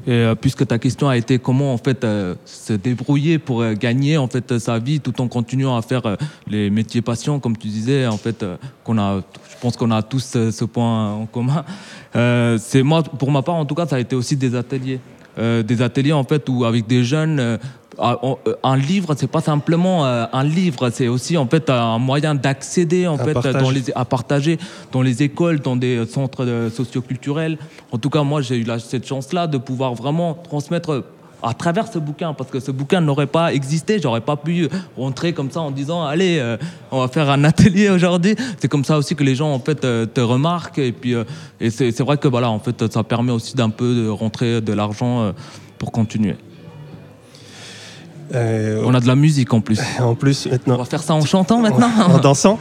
Euh, 0.07 0.35
puisque 0.35 0.67
ta 0.67 0.79
question 0.79 1.07
a 1.07 1.15
été 1.15 1.39
comment 1.39 1.73
en 1.73 1.77
fait 1.77 2.03
euh, 2.03 2.35
se 2.45 2.73
débrouiller 2.73 3.39
pour 3.39 3.65
gagner 3.73 4.17
en 4.17 4.27
fait 4.27 4.57
sa 4.59 4.79
vie 4.79 4.99
tout 4.99 5.21
en 5.21 5.29
continuant 5.29 5.77
à 5.77 5.81
faire 5.81 6.17
les 6.47 6.69
métiers 6.69 7.01
patients 7.01 7.39
comme 7.39 7.57
tu 7.57 7.67
disais 7.67 8.05
en 8.05 8.17
fait 8.17 8.45
qu'on 8.83 8.97
a 8.97 9.21
je 9.49 9.55
pense 9.61 9.77
qu'on 9.77 9.91
a 9.91 10.01
tous 10.01 10.37
ce 10.51 10.65
point 10.65 11.13
en 11.13 11.25
commun 11.25 11.63
c'est 12.59 12.83
moi 12.83 13.01
pour 13.01 13.31
ma 13.31 13.41
part 13.43 13.55
en 13.55 13.65
tout 13.65 13.75
cas 13.75 13.87
ça 13.87 13.95
a 13.95 13.99
été 13.99 14.13
aussi 14.13 14.35
des 14.35 14.55
ateliers 14.55 14.99
des 15.37 15.81
ateliers 15.81 16.11
en 16.11 16.25
fait 16.25 16.49
où 16.49 16.65
avec 16.65 16.85
des 16.85 17.05
jeunes 17.05 17.57
un 17.99 18.77
livre, 18.77 19.15
c'est 19.17 19.27
pas 19.27 19.41
simplement 19.41 20.05
un 20.05 20.43
livre, 20.43 20.89
c'est 20.89 21.07
aussi 21.07 21.37
en 21.37 21.47
fait 21.47 21.69
un 21.69 21.97
moyen 21.97 22.35
d'accéder 22.35 23.07
en 23.07 23.17
fait 23.17 23.33
dans 23.33 23.71
les, 23.71 23.91
à 23.95 24.05
partager 24.05 24.57
dans 24.91 25.01
les 25.01 25.23
écoles, 25.23 25.59
dans 25.59 25.75
des 25.75 26.05
centres 26.05 26.69
socioculturels. 26.73 27.57
En 27.91 27.97
tout 27.97 28.09
cas, 28.09 28.23
moi, 28.23 28.41
j'ai 28.41 28.57
eu 28.57 28.65
cette 28.79 29.07
chance-là 29.07 29.47
de 29.47 29.57
pouvoir 29.57 29.95
vraiment 29.95 30.33
transmettre 30.33 31.03
à 31.43 31.53
travers 31.53 31.91
ce 31.91 31.99
bouquin, 31.99 32.33
parce 32.33 32.49
que 32.49 32.59
ce 32.59 32.71
bouquin 32.71 33.01
n'aurait 33.01 33.27
pas 33.27 33.53
existé, 33.53 33.99
j'aurais 34.01 34.21
pas 34.21 34.35
pu 34.35 34.67
rentrer 34.97 35.33
comme 35.33 35.51
ça 35.51 35.61
en 35.61 35.71
disant 35.71 36.03
allez, 36.03 36.39
euh, 36.39 36.57
on 36.91 36.99
va 36.99 37.07
faire 37.07 37.29
un 37.29 37.43
atelier 37.43 37.89
aujourd'hui. 37.89 38.35
C'est 38.59 38.67
comme 38.67 38.83
ça 38.83 38.97
aussi 38.97 39.15
que 39.15 39.23
les 39.23 39.35
gens 39.35 39.53
en 39.53 39.59
fait 39.59 39.85
euh, 39.85 40.05
te 40.05 40.21
remarquent 40.21 40.79
et 40.79 40.91
puis 40.91 41.13
euh, 41.13 41.23
et 41.59 41.69
c'est 41.69 42.01
vrai 42.01 42.17
que 42.17 42.27
voilà 42.27 42.49
en 42.49 42.59
fait 42.59 42.91
ça 42.91 43.03
permet 43.03 43.31
aussi 43.31 43.55
d'un 43.55 43.69
peu 43.69 43.95
de 43.95 44.07
rentrer 44.07 44.61
de 44.61 44.73
l'argent 44.73 45.33
pour 45.77 45.91
continuer. 45.91 46.35
On 48.33 48.93
a 48.93 48.99
de 48.99 49.07
la 49.07 49.15
musique 49.15 49.53
en 49.53 49.61
plus. 49.61 49.79
En 49.99 50.15
plus 50.15 50.47
maintenant. 50.47 50.75
On 50.75 50.79
va 50.79 50.85
faire 50.85 51.03
ça 51.03 51.13
en 51.13 51.21
chantant 51.25 51.59
maintenant. 51.59 51.89
En 52.09 52.19
dansant. 52.19 52.59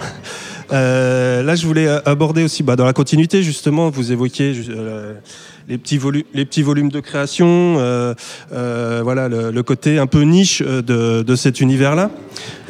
Là, 0.70 1.54
je 1.54 1.66
voulais 1.66 1.88
aborder 2.04 2.44
aussi, 2.44 2.62
bah, 2.62 2.76
dans 2.76 2.84
la 2.84 2.92
continuité, 2.92 3.42
justement, 3.42 3.90
vous 3.90 4.12
évoquiez 4.12 4.54
les 5.68 5.78
petits, 5.78 5.98
les 6.32 6.44
petits 6.44 6.62
volumes 6.62 6.90
de 6.90 7.00
création, 7.00 7.76
euh, 7.78 8.14
euh, 8.52 9.00
voilà, 9.02 9.28
le, 9.28 9.62
côté 9.62 9.98
un 9.98 10.06
peu 10.06 10.22
niche 10.22 10.62
de, 10.62 11.22
de 11.22 11.36
cet 11.36 11.60
univers-là. 11.60 12.10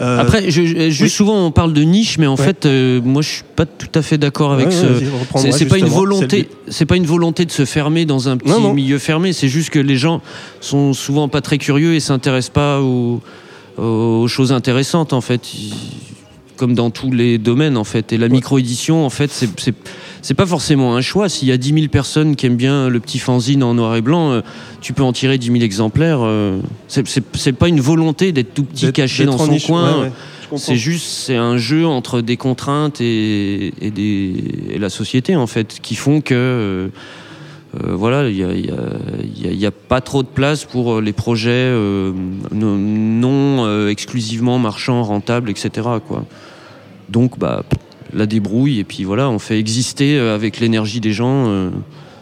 Euh, 0.00 0.18
Après, 0.18 0.50
je, 0.50 0.90
juste 0.90 1.16
souvent 1.16 1.46
on 1.46 1.50
parle 1.50 1.72
de 1.72 1.82
niche, 1.82 2.18
mais 2.18 2.26
en 2.26 2.36
fait, 2.36 2.66
moi 3.04 3.22
je 3.22 3.28
suis 3.28 3.42
pas 3.54 3.66
tout 3.66 3.90
à 3.94 4.02
fait 4.02 4.18
d'accord 4.18 4.52
avec 4.52 4.72
ce. 4.72 4.86
C'est 5.52 5.66
pas 5.66 5.78
une 5.78 5.86
volonté, 5.86 6.48
c'est 6.68 6.86
pas 6.86 6.96
une 6.96 7.06
volonté 7.06 7.44
de 7.44 7.52
se 7.52 7.64
fermer 7.64 8.06
dans 8.06 8.28
un 8.28 8.36
petit 8.36 8.60
milieu 8.74 8.98
fermé. 8.98 9.32
C'est 9.32 9.48
juste 9.48 9.70
que 9.70 9.78
les 9.78 9.96
gens 9.96 10.22
sont 10.60 10.92
souvent 10.92 11.28
pas 11.28 11.40
très 11.40 11.58
curieux 11.58 11.94
et 11.94 12.00
s'intéressent 12.00 12.52
pas 12.52 12.80
aux, 12.80 13.20
aux, 13.76 14.28
choses 14.28 14.52
intéressantes 14.52 15.12
en 15.12 15.20
fait 15.20 15.42
comme 16.56 16.74
dans 16.74 16.90
tous 16.90 17.12
les 17.12 17.38
domaines 17.38 17.76
en 17.76 17.84
fait. 17.84 18.12
Et 18.12 18.18
la 18.18 18.28
micro-édition, 18.28 19.04
en 19.04 19.10
fait, 19.10 19.30
c'est 19.30 20.34
pas 20.34 20.46
forcément 20.46 20.96
un 20.96 21.00
choix. 21.00 21.28
S'il 21.28 21.48
y 21.48 21.52
a 21.52 21.56
10 21.56 21.72
000 21.74 21.86
personnes 21.88 22.34
qui 22.34 22.46
aiment 22.46 22.56
bien 22.56 22.88
le 22.88 22.98
petit 22.98 23.18
fanzine 23.18 23.62
en 23.62 23.74
noir 23.74 23.94
et 23.94 24.00
blanc, 24.00 24.32
euh, 24.32 24.40
tu 24.80 24.92
peux 24.92 25.02
en 25.02 25.12
tirer 25.12 25.38
10 25.38 25.46
000 25.52 25.58
exemplaires. 25.58 26.20
Euh, 26.22 26.58
c'est 26.88 27.52
pas 27.52 27.68
une 27.68 27.80
volonté 27.80 28.32
d'être 28.32 28.52
tout 28.54 28.64
petit 28.64 28.92
caché 28.92 29.24
dans 29.24 29.38
son 29.38 29.56
coin. 29.58 30.10
c'est 30.56 30.76
juste, 30.76 31.06
c'est 31.06 31.36
un 31.36 31.58
jeu 31.58 31.86
entre 31.86 32.20
des 32.22 32.36
contraintes 32.36 33.00
et, 33.00 33.72
des, 33.80 34.76
la 34.78 34.90
société 34.90 35.36
en 35.36 35.46
fait, 35.46 35.78
qui 35.80 35.94
font 35.94 36.20
que 36.20 36.34
euh, 36.34 36.88
voilà, 37.74 38.28
il 38.28 39.56
n'y 39.58 39.66
a, 39.66 39.70
pas 39.70 40.00
trop 40.00 40.22
de 40.22 40.28
place 40.28 40.64
pour 40.64 41.00
les 41.00 41.12
projets 41.12 41.70
non, 42.52 43.88
exclusivement 43.88 44.58
marchands, 44.58 45.02
rentables, 45.02 45.50
etc. 45.50 45.70
Quoi. 46.08 46.24
Donc, 47.08 47.38
bah, 47.38 47.62
la 48.12 48.26
débrouille, 48.26 48.78
et 48.78 48.84
puis 48.84 49.04
voilà, 49.04 49.28
on 49.30 49.38
fait 49.38 49.58
exister 49.58 50.18
euh, 50.18 50.34
avec 50.34 50.60
l'énergie 50.60 51.00
des 51.00 51.12
gens 51.12 51.48
euh, 51.48 51.70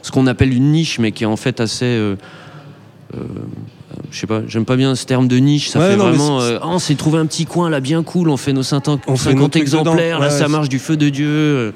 ce 0.02 0.10
qu'on 0.10 0.26
appelle 0.26 0.52
une 0.52 0.72
niche, 0.72 0.98
mais 0.98 1.12
qui 1.12 1.24
est 1.24 1.26
en 1.26 1.36
fait 1.36 1.60
assez. 1.60 1.84
Euh, 1.86 2.16
je 4.10 4.18
sais 4.18 4.26
pas, 4.26 4.42
j'aime 4.48 4.64
pas 4.64 4.76
bien 4.76 4.96
ce 4.96 5.06
terme 5.06 5.28
de 5.28 5.36
niche, 5.36 5.68
ça 5.68 5.80
fait 5.80 5.96
vraiment. 5.96 6.38
Oh, 6.38 6.58
on 6.64 6.78
s'est 6.80 6.96
trouvé 6.96 7.18
un 7.18 7.26
petit 7.26 7.46
coin 7.46 7.70
là 7.70 7.78
bien 7.78 8.02
cool, 8.02 8.28
on 8.28 8.36
fait 8.36 8.52
nos 8.52 8.64
50, 8.64 9.02
on 9.06 9.16
50 9.16 9.56
exemplaires, 9.56 10.18
là 10.18 10.30
ça 10.30 10.48
marche 10.48 10.68
du 10.68 10.78
feu 10.78 10.96
de 10.96 11.08
Dieu. 11.08 11.72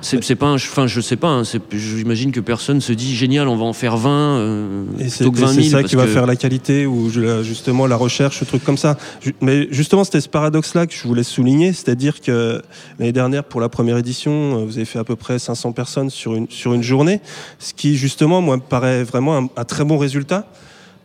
C'est 0.00 0.36
pas, 0.36 0.52
enfin, 0.52 0.86
je 0.86 1.00
sais 1.00 1.16
pas. 1.16 1.28
Hein, 1.28 1.42
j'imagine 1.72 2.32
que 2.32 2.40
personne 2.40 2.80
se 2.80 2.92
dit 2.92 3.14
génial, 3.14 3.48
on 3.48 3.56
va 3.56 3.64
en 3.64 3.72
faire 3.72 3.96
20 3.96 4.10
euh, 4.10 4.84
et 4.98 5.08
c'est 5.08 5.24
ça 5.68 5.82
qui 5.82 5.96
va 5.96 6.06
faire 6.06 6.26
la 6.26 6.36
qualité 6.36 6.86
ou 6.86 7.10
justement 7.42 7.86
la 7.86 7.96
recherche, 7.96 8.44
truc 8.46 8.64
comme 8.64 8.78
ça. 8.78 8.96
Mais 9.40 9.68
justement, 9.70 10.04
c'était 10.04 10.20
ce 10.20 10.28
paradoxe-là 10.28 10.86
que 10.86 10.94
je 10.94 11.02
voulais 11.06 11.22
souligner, 11.22 11.72
c'est-à-dire 11.72 12.20
que 12.20 12.62
l'année 12.98 13.12
dernière, 13.12 13.44
pour 13.44 13.60
la 13.60 13.68
première 13.68 13.98
édition, 13.98 14.32
euh, 14.32 14.64
vous 14.64 14.76
avez 14.76 14.84
fait 14.84 14.98
à 14.98 15.04
peu 15.04 15.16
près 15.16 15.38
500 15.38 15.72
personnes 15.72 16.10
sur 16.10 16.34
une 16.34 16.48
sur 16.48 16.74
une 16.74 16.82
journée, 16.82 17.20
ce 17.58 17.74
qui 17.74 17.96
justement, 17.96 18.40
moi, 18.40 18.56
me 18.56 18.62
paraît 18.62 19.04
vraiment 19.04 19.50
un 19.56 19.64
très 19.64 19.84
bon 19.84 19.98
résultat 19.98 20.46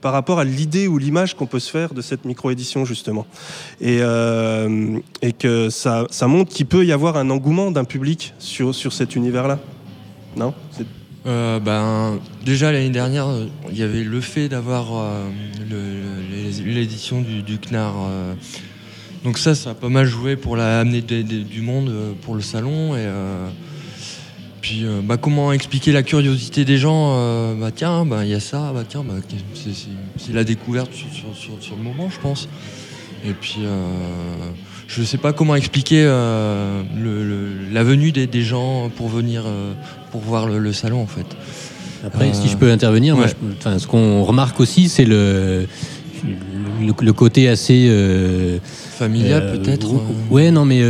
par 0.01 0.13
rapport 0.13 0.39
à 0.39 0.43
l'idée 0.43 0.87
ou 0.87 0.97
l'image 0.97 1.35
qu'on 1.35 1.45
peut 1.45 1.59
se 1.59 1.69
faire 1.69 1.93
de 1.93 2.01
cette 2.01 2.25
micro-édition, 2.25 2.85
justement. 2.85 3.25
Et, 3.79 3.99
euh, 4.01 4.99
que 5.39 5.69
ça, 5.69 6.07
montre 6.27 6.51
qu'il 6.51 6.65
peut 6.65 6.85
y 6.85 6.91
avoir 6.91 7.17
un 7.17 7.29
engouement 7.29 7.71
d'un 7.71 7.85
public 7.85 8.33
sur, 8.39 8.75
sur 8.75 8.93
cet 8.93 9.15
univers-là. 9.15 9.59
Non? 10.35 10.53
Euh, 11.27 11.59
ben, 11.59 12.19
déjà 12.43 12.71
l'année 12.71 12.89
dernière, 12.89 13.27
il 13.69 13.77
y 13.77 13.83
avait 13.83 14.03
le 14.03 14.21
fait 14.21 14.49
d'avoir 14.49 14.87
euh, 14.93 15.29
l'édition 16.65 17.21
du, 17.21 17.43
du, 17.43 17.59
CNAR. 17.59 17.93
donc 19.23 19.37
ça, 19.37 19.53
ça 19.53 19.71
a 19.71 19.73
pas 19.75 19.89
mal 19.89 20.07
joué 20.07 20.35
pour 20.35 20.57
la, 20.57 20.79
amener 20.79 21.01
du 21.01 21.61
monde 21.61 21.91
pour 22.21 22.35
le 22.35 22.41
salon. 22.41 22.95
Et, 22.95 23.07
puis, 24.62 24.86
euh, 24.86 25.02
bah, 25.04 25.17
comment 25.17 25.52
expliquer 25.52 25.91
la 25.91 26.04
curiosité 26.04 26.65
des 26.65 26.78
gens 26.78 27.15
euh, 27.15 27.56
Bah 27.60 27.71
tiens, 27.76 28.06
bah, 28.06 28.26
il 28.26 28.30
y 28.30 28.36
a 28.36 28.39
ça, 28.39 28.71
bah 28.74 28.84
tiens, 28.88 29.04
bah, 29.04 29.15
c'est 30.17 30.34
la 30.34 30.43
découverte 30.43 30.91
sur, 30.93 31.76
le 31.76 31.84
moment, 31.84 32.10
je 32.12 32.19
pense. 32.19 32.47
Et 33.26 33.34
puis, 33.34 33.58
euh, 33.63 33.88
je 34.88 35.02
ne 35.02 35.06
sais 35.06 35.17
pas 35.17 35.34
comment 35.34 35.56
expliquer 35.56 36.04
la 36.04 37.84
venue 37.84 38.12
des, 38.12 38.41
gens 38.43 38.89
pour 38.95 39.10
venir, 39.10 39.45
pour 40.12 40.21
voir 40.21 40.47
le, 40.47 40.74
salon, 40.74 41.02
en 41.02 41.08
fait. 41.08 41.26
Après, 42.06 42.32
si 42.34 42.47
je 42.47 42.58
peux 42.58 42.71
intervenir, 42.71 43.17
ce 43.63 43.88
qu'on 43.88 44.24
remarque 44.24 44.60
aussi, 44.60 44.89
c'est 44.89 45.06
le, 45.06 45.65
le, 46.80 47.13
côté 47.13 47.50
assez 47.50 47.89
familial, 48.63 49.54
peut-être. 49.54 49.88
Ouais, 50.30 50.52
non, 50.52 50.65
mais 50.65 50.84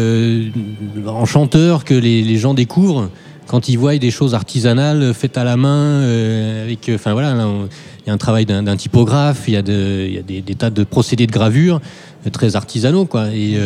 enchanteur 1.08 1.86
que 1.86 1.94
les, 1.94 2.22
les 2.22 2.38
gens 2.38 2.54
découvrent 2.54 3.10
quand 3.52 3.68
ils 3.68 3.78
voient 3.78 3.98
des 3.98 4.12
choses 4.12 4.34
artisanales 4.34 5.14
faites 5.14 5.38
à 5.38 5.44
la 5.44 5.58
main, 5.58 6.00
euh, 6.00 6.64
avec, 6.64 6.88
euh, 6.88 6.96
enfin 6.96 7.12
voilà, 7.12 7.34
il 7.34 8.08
y 8.08 8.10
a 8.10 8.14
un 8.14 8.18
travail 8.18 8.46
d'un 8.46 8.78
typographe, 8.78 9.44
il 9.48 9.56
y 9.56 9.58
a, 9.58 9.60
y 9.60 10.18
a 10.18 10.22
des, 10.22 10.56
tas 10.56 10.70
de 10.70 10.86
procédés 10.86 11.28
de 11.28 11.34
gravure 11.34 11.82
euh, 12.26 12.30
très 12.30 12.56
artisanaux, 12.56 13.04
quoi. 13.04 13.28
Et 13.34 13.58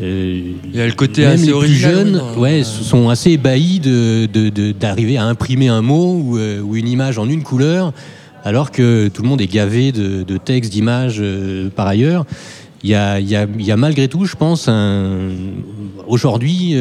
il 0.00 0.74
y 0.74 0.80
a 0.80 0.86
le 0.88 0.92
côté 0.94 1.22
même 1.22 1.34
assez 1.34 1.46
les 1.46 1.52
plus 1.52 1.68
jeunes, 1.68 2.20
ouais, 2.36 2.64
sont 2.64 3.08
assez 3.08 3.30
ébahis 3.30 3.78
d'arriver 3.78 5.14
de, 5.14 5.18
à 5.20 5.24
imprimer 5.24 5.68
un 5.68 5.82
mot 5.82 6.14
ou, 6.14 6.38
ou, 6.38 6.74
une 6.74 6.88
image 6.88 7.16
en 7.16 7.28
une 7.28 7.44
couleur, 7.44 7.92
alors 8.42 8.72
que 8.72 9.06
tout 9.06 9.22
le 9.22 9.28
monde 9.28 9.40
est 9.40 9.46
gavé 9.46 9.92
de, 9.92 10.36
textes, 10.36 10.72
d'images 10.72 11.22
par 11.76 11.86
ailleurs. 11.86 12.26
Il 12.82 12.90
y, 12.90 12.94
a, 12.96 13.20
il, 13.20 13.28
y 13.28 13.36
a, 13.36 13.46
il 13.56 13.64
y 13.64 13.70
a, 13.70 13.76
malgré 13.76 14.08
tout, 14.08 14.24
je 14.24 14.34
pense, 14.34 14.68
aujourd'hui 16.08 16.72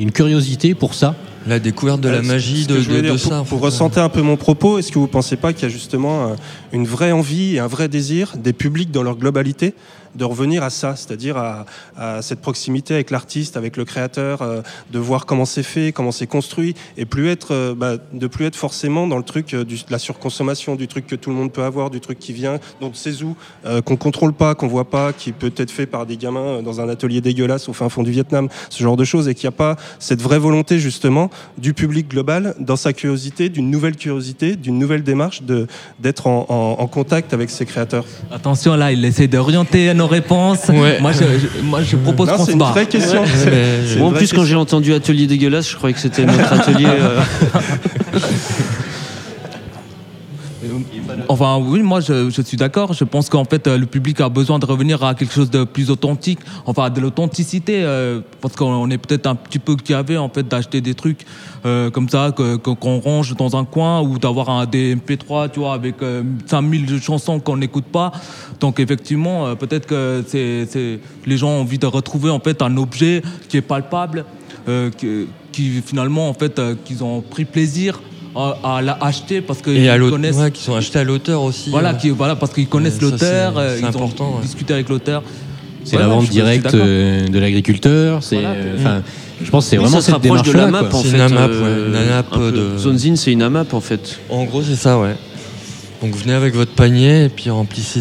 une 0.00 0.10
curiosité 0.10 0.74
pour 0.74 0.94
ça 0.94 1.14
la 1.46 1.58
découverte 1.58 2.00
de 2.00 2.08
la 2.08 2.22
magie 2.22 2.66
de, 2.66 3.16
ça. 3.16 3.44
Pour, 3.48 3.60
ressentir 3.60 4.02
un 4.02 4.08
peu 4.08 4.22
mon 4.22 4.36
propos, 4.36 4.78
est-ce 4.78 4.90
que 4.90 4.98
vous 4.98 5.06
ne 5.06 5.10
pensez 5.10 5.36
pas 5.36 5.52
qu'il 5.52 5.64
y 5.64 5.66
a 5.66 5.68
justement 5.68 6.28
euh, 6.28 6.34
une 6.72 6.86
vraie 6.86 7.12
envie 7.12 7.56
et 7.56 7.58
un 7.58 7.66
vrai 7.66 7.88
désir 7.88 8.34
des 8.36 8.52
publics 8.52 8.90
dans 8.90 9.02
leur 9.02 9.16
globalité 9.16 9.74
de 10.14 10.24
revenir 10.24 10.62
à 10.62 10.70
ça, 10.70 10.96
c'est-à-dire 10.96 11.36
à, 11.36 11.64
cette 12.22 12.40
proximité 12.40 12.94
avec 12.94 13.10
l'artiste, 13.10 13.56
avec 13.56 13.76
le 13.76 13.84
créateur, 13.84 14.42
euh, 14.42 14.60
de 14.92 14.98
voir 14.98 15.26
comment 15.26 15.44
c'est 15.44 15.62
fait, 15.62 15.92
comment 15.92 16.12
c'est 16.12 16.26
construit, 16.26 16.74
et 16.96 17.04
plus 17.04 17.28
être, 17.28 17.52
euh, 17.52 17.74
bah, 17.74 17.96
de 18.12 18.26
plus 18.26 18.46
être 18.46 18.56
forcément 18.56 19.06
dans 19.06 19.16
le 19.16 19.22
truc 19.22 19.54
de 19.54 19.76
la 19.90 19.98
surconsommation, 19.98 20.76
du 20.76 20.88
truc 20.88 21.06
que 21.06 21.16
tout 21.16 21.30
le 21.30 21.36
monde 21.36 21.52
peut 21.52 21.62
avoir, 21.62 21.90
du 21.90 22.00
truc 22.00 22.18
qui 22.18 22.32
vient, 22.32 22.58
dont 22.80 22.90
on 22.90 22.94
sait 22.94 23.22
où, 23.22 23.36
qu'on 23.84 23.96
contrôle 23.96 24.32
pas, 24.32 24.54
qu'on 24.54 24.68
voit 24.68 24.90
pas, 24.90 25.12
qui 25.12 25.32
peut 25.32 25.52
être 25.56 25.70
fait 25.70 25.86
par 25.86 26.06
des 26.06 26.16
gamins 26.16 26.62
dans 26.62 26.80
un 26.80 26.88
atelier 26.88 27.20
dégueulasse 27.20 27.68
au 27.68 27.72
fin 27.72 27.88
fond 27.88 28.02
du 28.02 28.10
Vietnam, 28.10 28.48
ce 28.70 28.82
genre 28.82 28.96
de 28.96 29.04
choses, 29.04 29.28
et 29.28 29.34
qu'il 29.34 29.48
n'y 29.48 29.54
a 29.54 29.56
pas 29.56 29.76
cette 29.98 30.22
vraie 30.22 30.38
volonté 30.38 30.78
justement 30.78 31.30
du 31.58 31.74
public 31.74 32.08
global 32.08 32.54
dans 32.58 32.76
sa 32.76 32.92
curiosité, 32.92 33.48
d'une 33.48 33.70
nouvelle 33.70 33.96
curiosité, 33.96 34.56
d'une 34.56 34.78
nouvelle 34.78 35.02
démarche, 35.02 35.42
d'être 35.98 36.26
en, 36.26 36.86
contact 36.94 37.32
avec 37.32 37.50
ses 37.50 37.64
créateurs. 37.64 38.04
Attention 38.30 38.76
là, 38.76 38.92
il 38.92 39.04
essaie 39.04 39.26
d'orienter 39.26 39.92
nos 39.94 40.03
réponses. 40.06 40.68
Moi, 40.68 41.12
je, 41.12 41.62
moi, 41.62 41.82
je 41.82 41.96
propose 41.96 42.30
qu'on 42.30 42.38
se 42.38 42.44
C'est 42.46 42.52
une 42.52 42.58
vraie 42.58 42.86
question. 42.86 43.22
en 44.00 44.10
plus, 44.10 44.32
quand 44.32 44.44
j'ai 44.44 44.56
entendu 44.56 44.94
atelier 44.94 45.26
dégueulasse, 45.26 45.68
je 45.70 45.76
croyais 45.76 45.94
que 45.94 46.00
c'était 46.00 46.24
notre 46.24 46.52
atelier. 46.52 46.86
Euh. 46.86 47.20
Enfin, 51.28 51.58
oui, 51.58 51.82
moi, 51.82 52.00
je, 52.00 52.30
suis 52.30 52.56
d'accord. 52.56 52.92
Je 52.92 53.04
pense 53.04 53.28
qu'en 53.28 53.44
fait, 53.44 53.66
euh, 53.66 53.78
le 53.78 53.86
public 53.86 54.20
a 54.20 54.28
besoin 54.28 54.58
de 54.58 54.66
revenir 54.66 55.02
à 55.04 55.14
quelque 55.14 55.32
chose 55.32 55.50
de 55.50 55.64
plus 55.64 55.90
authentique, 55.90 56.40
enfin, 56.66 56.90
de 56.90 57.00
l'authenticité, 57.00 57.82
euh, 57.82 58.20
parce 58.40 58.56
qu'on 58.56 58.90
est 58.90 58.98
peut-être 58.98 59.26
un 59.26 59.34
petit 59.34 59.58
peu 59.58 59.76
avait 59.94 60.16
en 60.16 60.28
fait, 60.28 60.48
d'acheter 60.48 60.80
des 60.80 60.94
trucs 60.94 61.24
euh, 61.66 61.90
comme 61.90 62.08
ça, 62.08 62.32
qu'on 62.32 62.98
range 63.00 63.36
dans 63.36 63.56
un 63.56 63.64
coin, 63.64 64.00
ou 64.02 64.18
d'avoir 64.18 64.50
un 64.50 64.66
des 64.66 64.96
MP3, 64.96 65.50
tu 65.50 65.60
vois, 65.60 65.74
avec 65.74 65.96
5000 66.46 67.00
chansons 67.02 67.40
qu'on 67.40 67.56
n'écoute 67.56 67.84
pas. 67.84 68.12
Donc, 68.60 68.80
effectivement, 68.80 69.54
peut-être 69.56 69.86
que 69.86 70.24
c'est, 70.26 71.00
les 71.26 71.36
gens 71.36 71.50
ont 71.50 71.60
envie 71.60 71.78
de 71.78 71.86
retrouver, 71.86 72.30
en 72.30 72.40
fait, 72.40 72.62
un 72.62 72.76
objet 72.76 73.22
qui 73.48 73.56
est 73.56 73.62
palpable, 73.62 74.24
qui, 74.96 75.26
qui, 75.52 75.82
finalement, 75.82 76.28
en 76.28 76.34
fait, 76.34 76.60
qu'ils 76.84 77.04
ont 77.04 77.20
pris 77.20 77.44
plaisir 77.44 78.00
à, 78.36 78.80
l'acheter 78.82 79.40
parce 79.40 79.62
qu'ils 79.62 79.88
connaissent. 80.10 80.36
Ouais, 80.36 80.50
qui 80.50 80.62
sont 80.62 80.74
achetés 80.74 80.98
à 80.98 81.04
l'auteur 81.04 81.42
aussi. 81.42 81.70
Voilà, 81.70 81.94
qui, 81.94 82.10
voilà 82.10 82.36
parce 82.36 82.52
qu'ils 82.52 82.68
connaissent 82.68 83.00
l'auteur, 83.00 83.54
ils 83.78 83.84
important, 83.84 84.36
ont 84.38 84.40
discuté 84.40 84.74
avec 84.74 84.88
l'auteur. 84.88 85.22
C'est 85.84 85.98
la 85.98 86.08
vente 86.08 86.28
directe 86.28 86.74
de 86.74 87.38
l'agriculteur. 87.38 88.22
C'est, 88.22 88.42
je 89.42 89.50
pense 89.50 89.64
que 89.64 89.70
c'est 89.70 89.76
vraiment 89.76 90.00
cette 90.00 90.20
démarche 90.20 90.48
de 90.48 90.52
la 90.52 90.68
map 90.68 90.84
en 90.92 91.02
fait. 91.02 91.10
Une 91.10 91.20
AMAP, 91.20 91.50
euh, 91.52 91.88
une 91.88 91.96
AMAP 91.96 92.38
de... 92.38 92.78
Zonezine, 92.78 93.16
c'est 93.16 93.32
une 93.32 93.42
AMAP 93.42 93.74
en 93.74 93.80
fait. 93.80 94.20
En 94.30 94.44
gros, 94.44 94.62
c'est 94.62 94.76
ça, 94.76 94.98
ouais. 94.98 95.14
Donc 96.02 96.14
venez 96.16 96.34
avec 96.34 96.54
votre 96.54 96.72
panier 96.72 97.24
et 97.24 97.28
puis 97.28 97.50
remplissez. 97.50 98.00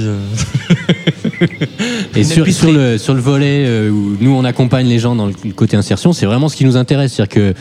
et 2.16 2.24
sur, 2.24 2.46
sur, 2.48 2.72
le, 2.72 2.98
sur 2.98 3.14
le 3.14 3.22
volet 3.22 3.66
euh, 3.66 3.90
où 3.90 4.18
nous 4.20 4.32
on 4.32 4.44
accompagne 4.44 4.88
les 4.88 5.00
gens 5.00 5.16
dans 5.16 5.28
le 5.28 5.34
côté 5.56 5.78
insertion, 5.78 6.14
c'est 6.14 6.26
vraiment 6.26 6.50
ce 6.50 6.56
qui 6.56 6.66
nous 6.66 6.78
intéresse. 6.78 7.14
C'est-à-dire 7.14 7.34
que 7.34 7.40
euh, 7.40 7.54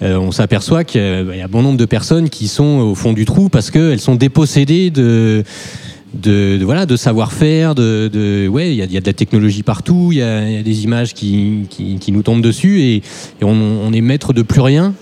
on 0.00 0.30
s'aperçoit 0.30 0.84
qu'il 0.84 1.34
y 1.36 1.40
a 1.40 1.48
bon 1.48 1.62
nombre 1.62 1.76
de 1.76 1.84
personnes 1.84 2.30
qui 2.30 2.48
sont 2.48 2.78
au 2.78 2.94
fond 2.94 3.12
du 3.12 3.24
trou 3.24 3.48
parce 3.48 3.70
qu'elles 3.70 4.00
sont 4.00 4.14
dépossédées 4.14 4.90
de 4.90 5.44
de, 6.14 6.58
voilà 6.62 6.86
de 6.86 6.96
savoir-faire 6.96 7.74
de, 7.74 8.08
de, 8.12 8.48
ouais 8.48 8.70
il 8.70 8.76
y 8.76 8.96
a, 8.96 9.00
de 9.00 9.06
la 9.06 9.12
technologie 9.12 9.62
partout 9.62 10.08
il 10.10 10.16
y, 10.16 10.18
y 10.18 10.22
a, 10.22 10.62
des 10.62 10.84
images 10.84 11.14
qui, 11.14 11.66
qui, 11.68 11.98
qui, 11.98 12.12
nous 12.12 12.22
tombent 12.22 12.42
dessus 12.42 12.80
et, 12.80 12.96
et 12.96 13.02
on, 13.44 13.50
on, 13.50 13.92
est 13.92 14.00
maître 14.00 14.32
de 14.32 14.42
plus 14.42 14.60
rien 14.60 14.94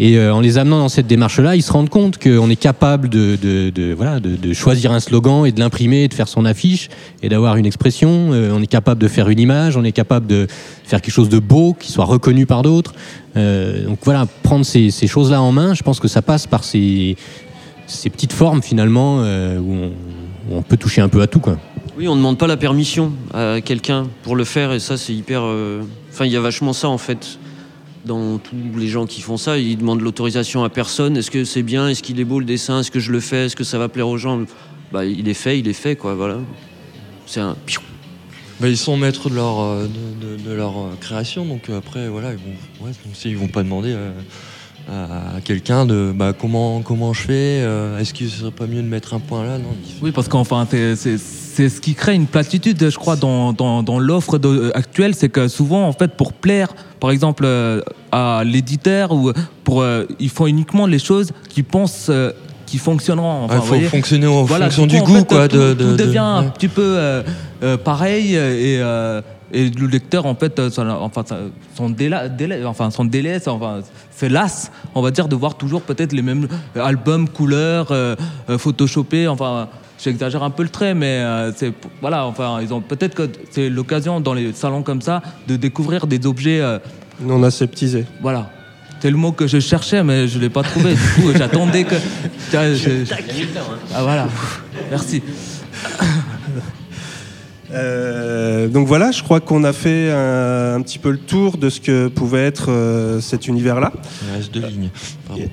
et 0.00 0.16
euh, 0.16 0.32
en 0.32 0.40
les 0.40 0.58
amenant 0.58 0.78
dans 0.78 0.88
cette 0.88 1.06
démarche-là, 1.06 1.56
ils 1.56 1.62
se 1.62 1.72
rendent 1.72 1.88
compte 1.88 2.18
qu'on 2.22 2.48
est 2.50 2.56
capable 2.56 3.08
de, 3.08 3.94
voilà, 3.96 4.20
de, 4.20 4.52
choisir 4.52 4.92
un 4.92 5.00
slogan 5.00 5.44
et 5.44 5.52
de 5.52 5.58
l'imprimer, 5.58 6.08
de 6.08 6.14
faire 6.14 6.28
son 6.28 6.44
affiche 6.44 6.88
et 7.22 7.28
d'avoir 7.28 7.56
une 7.56 7.66
expression. 7.66 8.32
Euh, 8.32 8.52
on 8.54 8.62
est 8.62 8.68
capable 8.68 9.00
de 9.00 9.08
faire 9.08 9.28
une 9.28 9.40
image, 9.40 9.76
on 9.76 9.84
est 9.84 9.92
capable 9.92 10.26
de 10.26 10.46
faire 10.84 11.00
quelque 11.00 11.14
chose 11.14 11.28
de 11.28 11.38
beau, 11.38 11.74
qui 11.78 11.90
soit 11.90 12.04
reconnu 12.04 12.46
par 12.46 12.62
d'autres. 12.62 12.94
Euh, 13.36 13.86
donc 13.86 13.98
voilà, 14.02 14.26
prendre 14.42 14.64
ces, 14.64 14.90
choses-là 14.90 15.42
en 15.42 15.52
main, 15.52 15.74
je 15.74 15.82
pense 15.82 15.98
que 15.98 16.08
ça 16.08 16.22
passe 16.22 16.46
par 16.46 16.62
ces, 16.62 17.16
petites 18.04 18.32
formes 18.32 18.62
finalement 18.62 19.18
où 19.18 19.90
on, 20.52 20.62
peut 20.62 20.76
toucher 20.76 21.00
un 21.00 21.08
peu 21.08 21.22
à 21.22 21.26
tout. 21.26 21.42
Oui, 21.96 22.06
on 22.06 22.12
ne 22.12 22.20
demande 22.20 22.38
pas 22.38 22.46
la 22.46 22.56
permission 22.56 23.12
à 23.34 23.60
quelqu'un 23.60 24.06
pour 24.22 24.36
le 24.36 24.44
faire 24.44 24.72
et 24.72 24.78
ça 24.78 24.96
c'est 24.96 25.14
hyper... 25.14 25.42
Enfin, 26.12 26.24
il 26.24 26.32
y 26.32 26.36
a 26.36 26.40
vachement 26.40 26.72
ça 26.72 26.88
en 26.88 26.98
fait 26.98 27.38
dans 28.04 28.38
tous 28.38 28.56
les 28.76 28.88
gens 28.88 29.06
qui 29.06 29.20
font 29.20 29.36
ça, 29.36 29.58
ils 29.58 29.76
demandent 29.76 30.00
l'autorisation 30.00 30.64
à 30.64 30.68
personne. 30.68 31.16
Est-ce 31.16 31.30
que 31.30 31.44
c'est 31.44 31.62
bien? 31.62 31.88
Est-ce 31.88 32.02
qu'il 32.02 32.20
est 32.20 32.24
beau 32.24 32.38
le 32.40 32.46
dessin? 32.46 32.80
Est-ce 32.80 32.90
que 32.90 33.00
je 33.00 33.12
le 33.12 33.20
fais? 33.20 33.46
Est-ce 33.46 33.56
que 33.56 33.64
ça 33.64 33.78
va 33.78 33.88
plaire 33.88 34.08
aux 34.08 34.18
gens? 34.18 34.44
Bah, 34.92 35.04
Il 35.04 35.28
est 35.28 35.34
fait, 35.34 35.58
il 35.58 35.68
est 35.68 35.72
fait, 35.72 35.96
quoi. 35.96 36.14
Voilà. 36.14 36.38
C'est 37.26 37.40
un. 37.40 37.56
Bah, 38.60 38.68
ils 38.68 38.76
sont 38.76 38.96
maîtres 38.96 39.30
de 39.30 39.36
leur, 39.36 39.60
euh, 39.60 39.86
de, 40.20 40.52
leur 40.52 40.78
euh, 40.78 40.96
création, 41.00 41.44
donc 41.44 41.68
euh, 41.68 41.78
après, 41.78 42.08
voilà, 42.08 42.32
ils 42.32 42.38
vont, 42.38 42.86
ouais, 42.86 42.92
ils 43.24 43.36
vont 43.36 43.46
pas 43.46 43.62
demander 43.62 43.94
à 44.90 45.40
quelqu'un 45.44 45.84
de 45.86 46.12
bah, 46.14 46.32
comment, 46.38 46.80
comment 46.80 47.12
je 47.12 47.22
fais, 47.22 47.64
est-ce 48.00 48.14
qu'il 48.14 48.28
serait 48.28 48.50
pas 48.50 48.66
mieux 48.66 48.82
de 48.82 48.88
mettre 48.88 49.14
un 49.14 49.20
point 49.20 49.44
là? 49.44 49.58
Non, 49.58 49.64
Oui, 50.02 50.12
parce 50.12 50.28
qu'enfin, 50.28 50.66
c'est 50.70 51.18
ce 51.68 51.80
qui 51.80 51.94
crée 51.94 52.14
une 52.14 52.26
platitude, 52.26 52.88
je 52.88 52.96
crois, 52.96 53.16
dans, 53.16 53.52
dans, 53.52 53.82
dans 53.82 53.98
l'offre 53.98 54.40
actuelle, 54.74 55.14
c'est 55.14 55.28
que 55.28 55.48
souvent, 55.48 55.86
en 55.86 55.92
fait, 55.92 56.12
pour 56.16 56.32
plaire, 56.32 56.68
par 57.00 57.10
exemple, 57.10 57.46
à 58.12 58.42
l'éditeur, 58.44 59.12
ou 59.12 59.32
pour, 59.64 59.84
ils 60.18 60.30
font 60.30 60.46
uniquement 60.46 60.86
les 60.86 60.98
choses 60.98 61.32
qu'ils 61.48 61.64
pensent 61.64 62.10
qui 62.66 62.78
fonctionneront. 62.78 63.48
Il 63.50 63.60
faut 63.60 63.80
fonctionner 63.88 64.26
en 64.26 64.46
fonction 64.46 64.86
du 64.86 65.00
goût, 65.00 65.24
quoi. 65.24 65.48
Tout, 65.48 65.56
de, 65.56 65.74
tout 65.74 65.96
devient 65.96 66.18
un 66.18 66.44
petit 66.44 66.68
peu 66.68 67.22
pareil 67.84 68.34
et 68.34 68.80
et 69.52 69.70
le 69.70 69.86
lecteur, 69.86 70.26
en 70.26 70.34
fait, 70.34 70.58
euh, 70.58 70.70
son, 70.70 70.88
enfin, 70.88 71.24
son 71.74 71.94
enfin, 72.66 72.90
son 72.90 73.04
délai, 73.04 73.40
enfin, 73.46 73.80
c'est 74.10 74.28
las, 74.28 74.70
on 74.94 75.00
va 75.00 75.10
dire, 75.10 75.28
de 75.28 75.36
voir 75.36 75.56
toujours 75.56 75.82
peut-être 75.82 76.12
les 76.12 76.22
mêmes 76.22 76.48
albums, 76.74 77.28
couleurs, 77.28 77.88
euh, 77.90 78.14
euh, 78.50 78.58
photoshopés, 78.58 79.26
enfin, 79.26 79.68
j'exagère 80.02 80.42
un 80.42 80.50
peu 80.50 80.62
le 80.62 80.68
trait, 80.68 80.94
mais 80.94 81.24
c'est, 81.56 81.72
voilà, 82.00 82.26
enfin, 82.26 82.58
ils 82.62 82.72
ont 82.74 82.80
peut-être 82.80 83.14
que 83.14 83.28
c'est 83.50 83.68
l'occasion 83.68 84.20
dans 84.20 84.34
les 84.34 84.52
salons 84.52 84.82
comme 84.82 85.02
ça 85.02 85.22
de 85.48 85.56
découvrir 85.56 86.06
des 86.06 86.26
objets 86.26 86.62
non 87.20 87.42
aseptisés. 87.42 88.04
Voilà. 88.20 88.50
C'est 89.00 89.10
le 89.10 89.16
mot 89.16 89.32
que 89.32 89.46
je 89.46 89.60
cherchais, 89.60 90.02
mais 90.02 90.26
je 90.26 90.38
ne 90.38 90.42
l'ai 90.42 90.50
pas 90.50 90.62
trouvé. 90.62 90.94
Du 90.94 91.22
coup, 91.22 91.32
j'attendais 91.36 91.84
que. 91.84 91.94
Ah 93.94 94.02
voilà. 94.02 94.28
Merci. 94.90 95.22
Euh, 97.72 98.68
donc 98.68 98.86
voilà, 98.86 99.10
je 99.10 99.22
crois 99.22 99.40
qu'on 99.40 99.64
a 99.64 99.72
fait 99.72 100.10
un, 100.10 100.80
petit 100.82 100.98
peu 100.98 101.10
le 101.10 101.18
tour 101.18 101.58
de 101.58 101.68
ce 101.68 101.80
que 101.80 102.08
pouvait 102.08 102.46
être 102.46 102.70
euh, 102.70 103.20
cet 103.20 103.46
univers-là. 103.46 103.92
Il 104.22 104.36
reste 104.36 104.54
deux 104.54 104.66
lignes. 104.66 104.90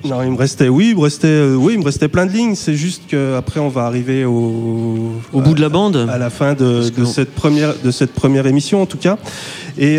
non, 0.04 0.22
il 0.22 0.30
me 0.30 0.36
restait, 0.36 0.68
oui, 0.68 0.90
il 0.90 0.96
me 0.96 1.02
restait, 1.02 1.26
euh, 1.26 1.54
oui, 1.54 1.74
il 1.74 1.80
me 1.80 1.84
restait 1.84 2.08
plein 2.08 2.26
de 2.26 2.32
lignes. 2.32 2.54
C'est 2.54 2.74
juste 2.74 3.02
qu'après, 3.08 3.60
on 3.60 3.68
va 3.68 3.82
arriver 3.82 4.24
au, 4.24 5.12
au 5.32 5.40
bout 5.40 5.54
de 5.54 5.60
la 5.60 5.68
bande, 5.68 5.96
à 6.10 6.18
la 6.18 6.30
fin 6.30 6.54
de, 6.54 6.88
de 6.88 7.04
cette 7.04 7.34
première, 7.34 7.74
de 7.82 7.90
cette 7.90 8.12
première 8.12 8.46
émission, 8.46 8.82
en 8.82 8.86
tout 8.86 8.98
cas. 8.98 9.18
Et 9.78 9.98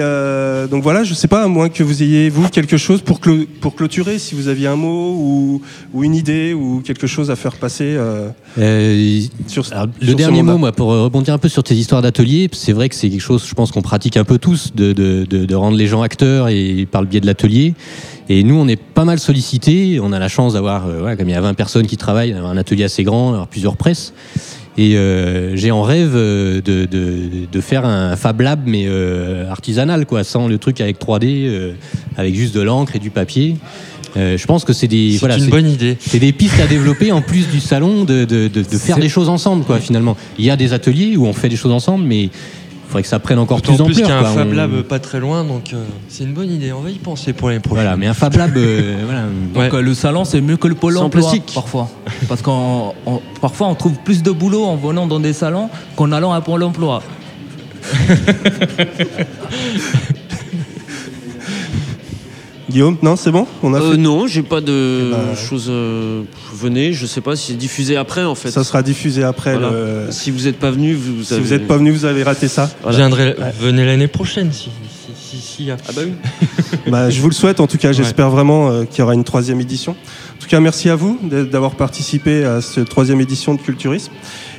donc 0.71 0.81
voilà, 0.81 1.03
je 1.03 1.13
sais 1.13 1.27
pas, 1.27 1.43
à 1.43 1.47
moins 1.47 1.69
que 1.69 1.83
vous 1.83 2.01
ayez, 2.01 2.29
vous, 2.29 2.49
quelque 2.49 2.77
chose 2.77 3.01
pour, 3.01 3.19
pour 3.61 3.75
clôturer, 3.75 4.17
si 4.17 4.33
vous 4.33 4.47
aviez 4.47 4.67
un 4.67 4.75
mot 4.75 5.13
ou, 5.13 5.61
ou 5.93 6.03
une 6.03 6.15
idée 6.15 6.53
ou 6.53 6.81
quelque 6.83 7.05
chose 7.05 7.29
à 7.29 7.35
faire 7.35 7.57
passer. 7.57 7.97
Sur, 8.55 9.63
le 10.01 10.13
dernier 10.15 10.41
mot, 10.41 10.57
moi, 10.57 10.71
pour 10.71 10.89
rebondir 10.89 11.33
un 11.33 11.37
peu 11.37 11.49
sur 11.49 11.63
tes 11.63 11.75
histoires 11.75 12.01
c'est 12.53 12.73
vrai 12.73 12.89
que 12.89 12.95
c'est 12.95 13.09
quelque 13.09 13.21
chose, 13.21 13.45
je 13.47 13.53
pense 13.53 13.71
qu'on 13.71 13.81
pratique 13.81 14.17
un 14.17 14.23
peu 14.23 14.37
tous, 14.37 14.73
de, 14.75 14.93
de, 14.93 15.25
de, 15.25 15.55
rendre 15.55 15.77
les 15.77 15.87
gens 15.87 16.01
acteurs 16.01 16.49
et 16.49 16.87
par 16.89 17.01
le 17.01 17.07
biais 17.07 17.21
de 17.21 17.25
l'atelier. 17.25 17.73
Et 18.29 18.43
nous, 18.43 18.55
on 18.55 18.67
est 18.67 18.75
pas 18.75 19.05
mal 19.05 19.19
sollicités. 19.19 19.99
On 20.01 20.11
a 20.11 20.19
la 20.19 20.27
chance 20.27 20.53
d'avoir, 20.53 20.87
euh, 20.87 21.15
comme 21.15 21.29
il 21.29 21.31
y 21.31 21.35
a 21.35 21.41
20 21.41 21.53
personnes 21.53 21.87
qui 21.87 21.97
travaillent, 21.97 22.33
un 22.33 22.57
atelier 22.57 22.83
assez 22.83 23.03
grand, 23.03 23.31
d'avoir 23.31 23.47
plusieurs 23.47 23.77
presses. 23.77 24.13
Et 24.77 24.95
euh, 24.95 25.55
j'ai 25.55 25.71
en 25.71 25.81
rêve 25.81 26.11
euh, 26.13 26.61
de, 26.61 26.85
de, 26.85 27.47
de, 27.51 27.61
faire 27.61 27.83
un 27.83 28.15
Fab 28.15 28.39
Lab, 28.41 28.61
mais 28.67 28.87
artisanal, 29.49 30.05
quoi, 30.05 30.23
sans 30.23 30.47
le 30.47 30.59
truc 30.59 30.81
avec 30.81 30.99
3D, 30.99 31.25
euh, 31.25 31.73
avec 32.15 32.35
juste 32.35 32.55
de 32.55 32.61
l'encre 32.61 32.95
et 32.95 32.99
du 32.99 33.09
papier. 33.09 33.57
Je 34.15 34.45
pense 34.45 34.65
que 34.65 34.73
c'est 34.73 34.87
des 34.87 35.17
voilà, 35.17 35.37
une 35.37 35.49
bonne 35.49 35.69
idée. 35.69 35.97
C'est 35.99 36.19
des 36.19 36.31
pistes 36.31 36.59
à 36.59 36.67
développer 36.67 37.11
en 37.11 37.21
plus 37.21 37.47
du 37.47 37.59
salon, 37.59 38.03
de, 38.03 38.25
de, 38.25 38.47
de 38.47 38.63
faire 38.77 38.97
des 38.97 39.09
choses 39.09 39.29
ensemble, 39.29 39.63
quoi. 39.63 39.79
Finalement, 39.79 40.17
il 40.37 40.45
y 40.45 40.49
a 40.49 40.55
des 40.55 40.73
ateliers 40.73 41.17
où 41.17 41.25
on 41.25 41.33
fait 41.33 41.49
des 41.49 41.55
choses 41.55 41.71
ensemble, 41.71 42.05
mais 42.05 42.29
il 42.87 42.89
faudrait 42.89 43.03
que 43.03 43.09
ça 43.09 43.19
prenne 43.19 43.37
encore 43.37 43.61
plus 43.61 43.75
d'ampleur. 43.75 43.85
En 43.85 43.91
plus 43.91 44.01
qu'il 44.01 44.07
y 44.07 44.11
a 44.11 44.19
un 44.19 44.23
Fab 44.33 44.53
Lab 44.53 44.81
pas 44.83 44.99
très 44.99 45.19
loin, 45.19 45.43
donc 45.43 45.73
euh, 45.73 45.83
c'est 46.07 46.23
une 46.23 46.31
bonne 46.31 46.49
idée. 46.49 46.71
On 46.71 46.79
va 46.79 46.89
y 46.89 46.97
penser 46.97 47.33
pour 47.33 47.49
l'année 47.49 47.59
prochaine. 47.59 47.83
Voilà, 47.83 47.97
mais 47.97 48.07
un 48.07 48.13
Fab 48.13 48.33
Lab, 48.37 48.55
euh, 48.55 49.01
voilà. 49.05 49.23
Donc 49.53 49.73
ouais. 49.73 49.79
euh, 49.79 49.81
le 49.81 49.93
salon, 49.93 50.23
c'est 50.23 50.39
mieux 50.39 50.55
que 50.55 50.69
le 50.69 50.75
pôle 50.75 50.97
emploi 50.97 51.33
parfois, 51.53 51.89
parce 52.29 52.41
qu'on 52.41 52.93
parfois 53.41 53.67
on 53.67 53.75
trouve 53.75 53.97
plus 54.05 54.23
de 54.23 54.31
boulot 54.31 54.63
en 54.63 54.77
venant 54.77 55.05
dans 55.05 55.19
des 55.19 55.33
salons 55.33 55.69
qu'en 55.97 56.13
allant 56.13 56.31
à 56.31 56.39
pôle 56.39 56.63
emploi. 56.63 57.03
Guillaume, 62.77 62.97
non, 63.01 63.15
c'est 63.15 63.31
bon 63.31 63.47
On 63.63 63.73
a 63.73 63.81
euh, 63.81 63.91
fait... 63.93 63.97
Non, 63.97 64.27
j'ai 64.27 64.43
pas 64.43 64.61
de 64.61 65.07
eh 65.07 65.11
ben, 65.11 65.35
choses. 65.35 65.65
Euh, 65.67 66.21
venez, 66.53 66.93
je 66.93 67.07
sais 67.07 67.21
pas 67.21 67.35
si 67.35 67.47
c'est 67.47 67.57
diffusé 67.57 67.97
après 67.97 68.23
en 68.23 68.35
fait. 68.35 68.51
Ça 68.51 68.63
sera 68.63 68.83
diffusé 68.83 69.23
après. 69.23 69.53
Voilà. 69.53 69.71
Le... 69.71 70.11
Si 70.11 70.29
vous 70.29 70.43
n'êtes 70.43 70.59
pas 70.59 70.69
venu, 70.69 70.93
vous 70.93 71.23
si 71.23 71.33
avez... 71.33 71.41
vous 71.41 71.49
n'êtes 71.49 71.67
pas 71.67 71.77
venu, 71.77 71.89
vous 71.89 72.05
avez 72.05 72.21
raté 72.21 72.47
ça. 72.47 72.69
Voilà. 72.83 72.97
Viendrai... 72.97 73.29
Ouais. 73.29 73.51
Venez 73.59 73.83
l'année 73.83 74.07
prochaine 74.07 74.51
si. 74.51 74.69
si, 75.19 75.37
si, 75.37 75.41
si 75.41 75.71
Ah 75.71 75.77
bah 75.95 76.03
oui. 76.05 76.11
bah, 76.91 77.09
je 77.09 77.19
vous 77.19 77.29
le 77.29 77.33
souhaite 77.33 77.61
en 77.61 77.65
tout 77.65 77.79
cas. 77.79 77.93
J'espère 77.93 78.27
ouais. 78.27 78.33
vraiment 78.33 78.69
euh, 78.69 78.83
qu'il 78.83 78.99
y 78.99 79.01
aura 79.01 79.15
une 79.15 79.23
troisième 79.23 79.59
édition. 79.59 79.93
En 79.93 80.39
tout 80.39 80.47
cas, 80.47 80.59
merci 80.59 80.91
à 80.91 80.95
vous 80.95 81.19
d'avoir 81.51 81.73
participé 81.77 82.45
à 82.45 82.61
cette 82.61 82.89
troisième 82.89 83.19
édition 83.21 83.55
de 83.55 83.59
Culturisme. 83.59 84.11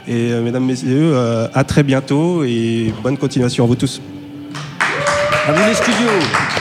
Et 0.09 0.33
euh, 0.33 0.43
mesdames, 0.43 0.65
messieurs, 0.65 1.13
euh, 1.15 1.47
à 1.55 1.63
très 1.63 1.85
bientôt 1.85 2.43
et 2.43 2.93
bonne 3.01 3.17
continuation 3.17 3.63
à 3.63 3.69
vous 3.69 3.77
tous. 3.77 4.03
À 5.47 5.53
vous 5.53 5.69
les 5.69 5.75
studios. 5.75 6.58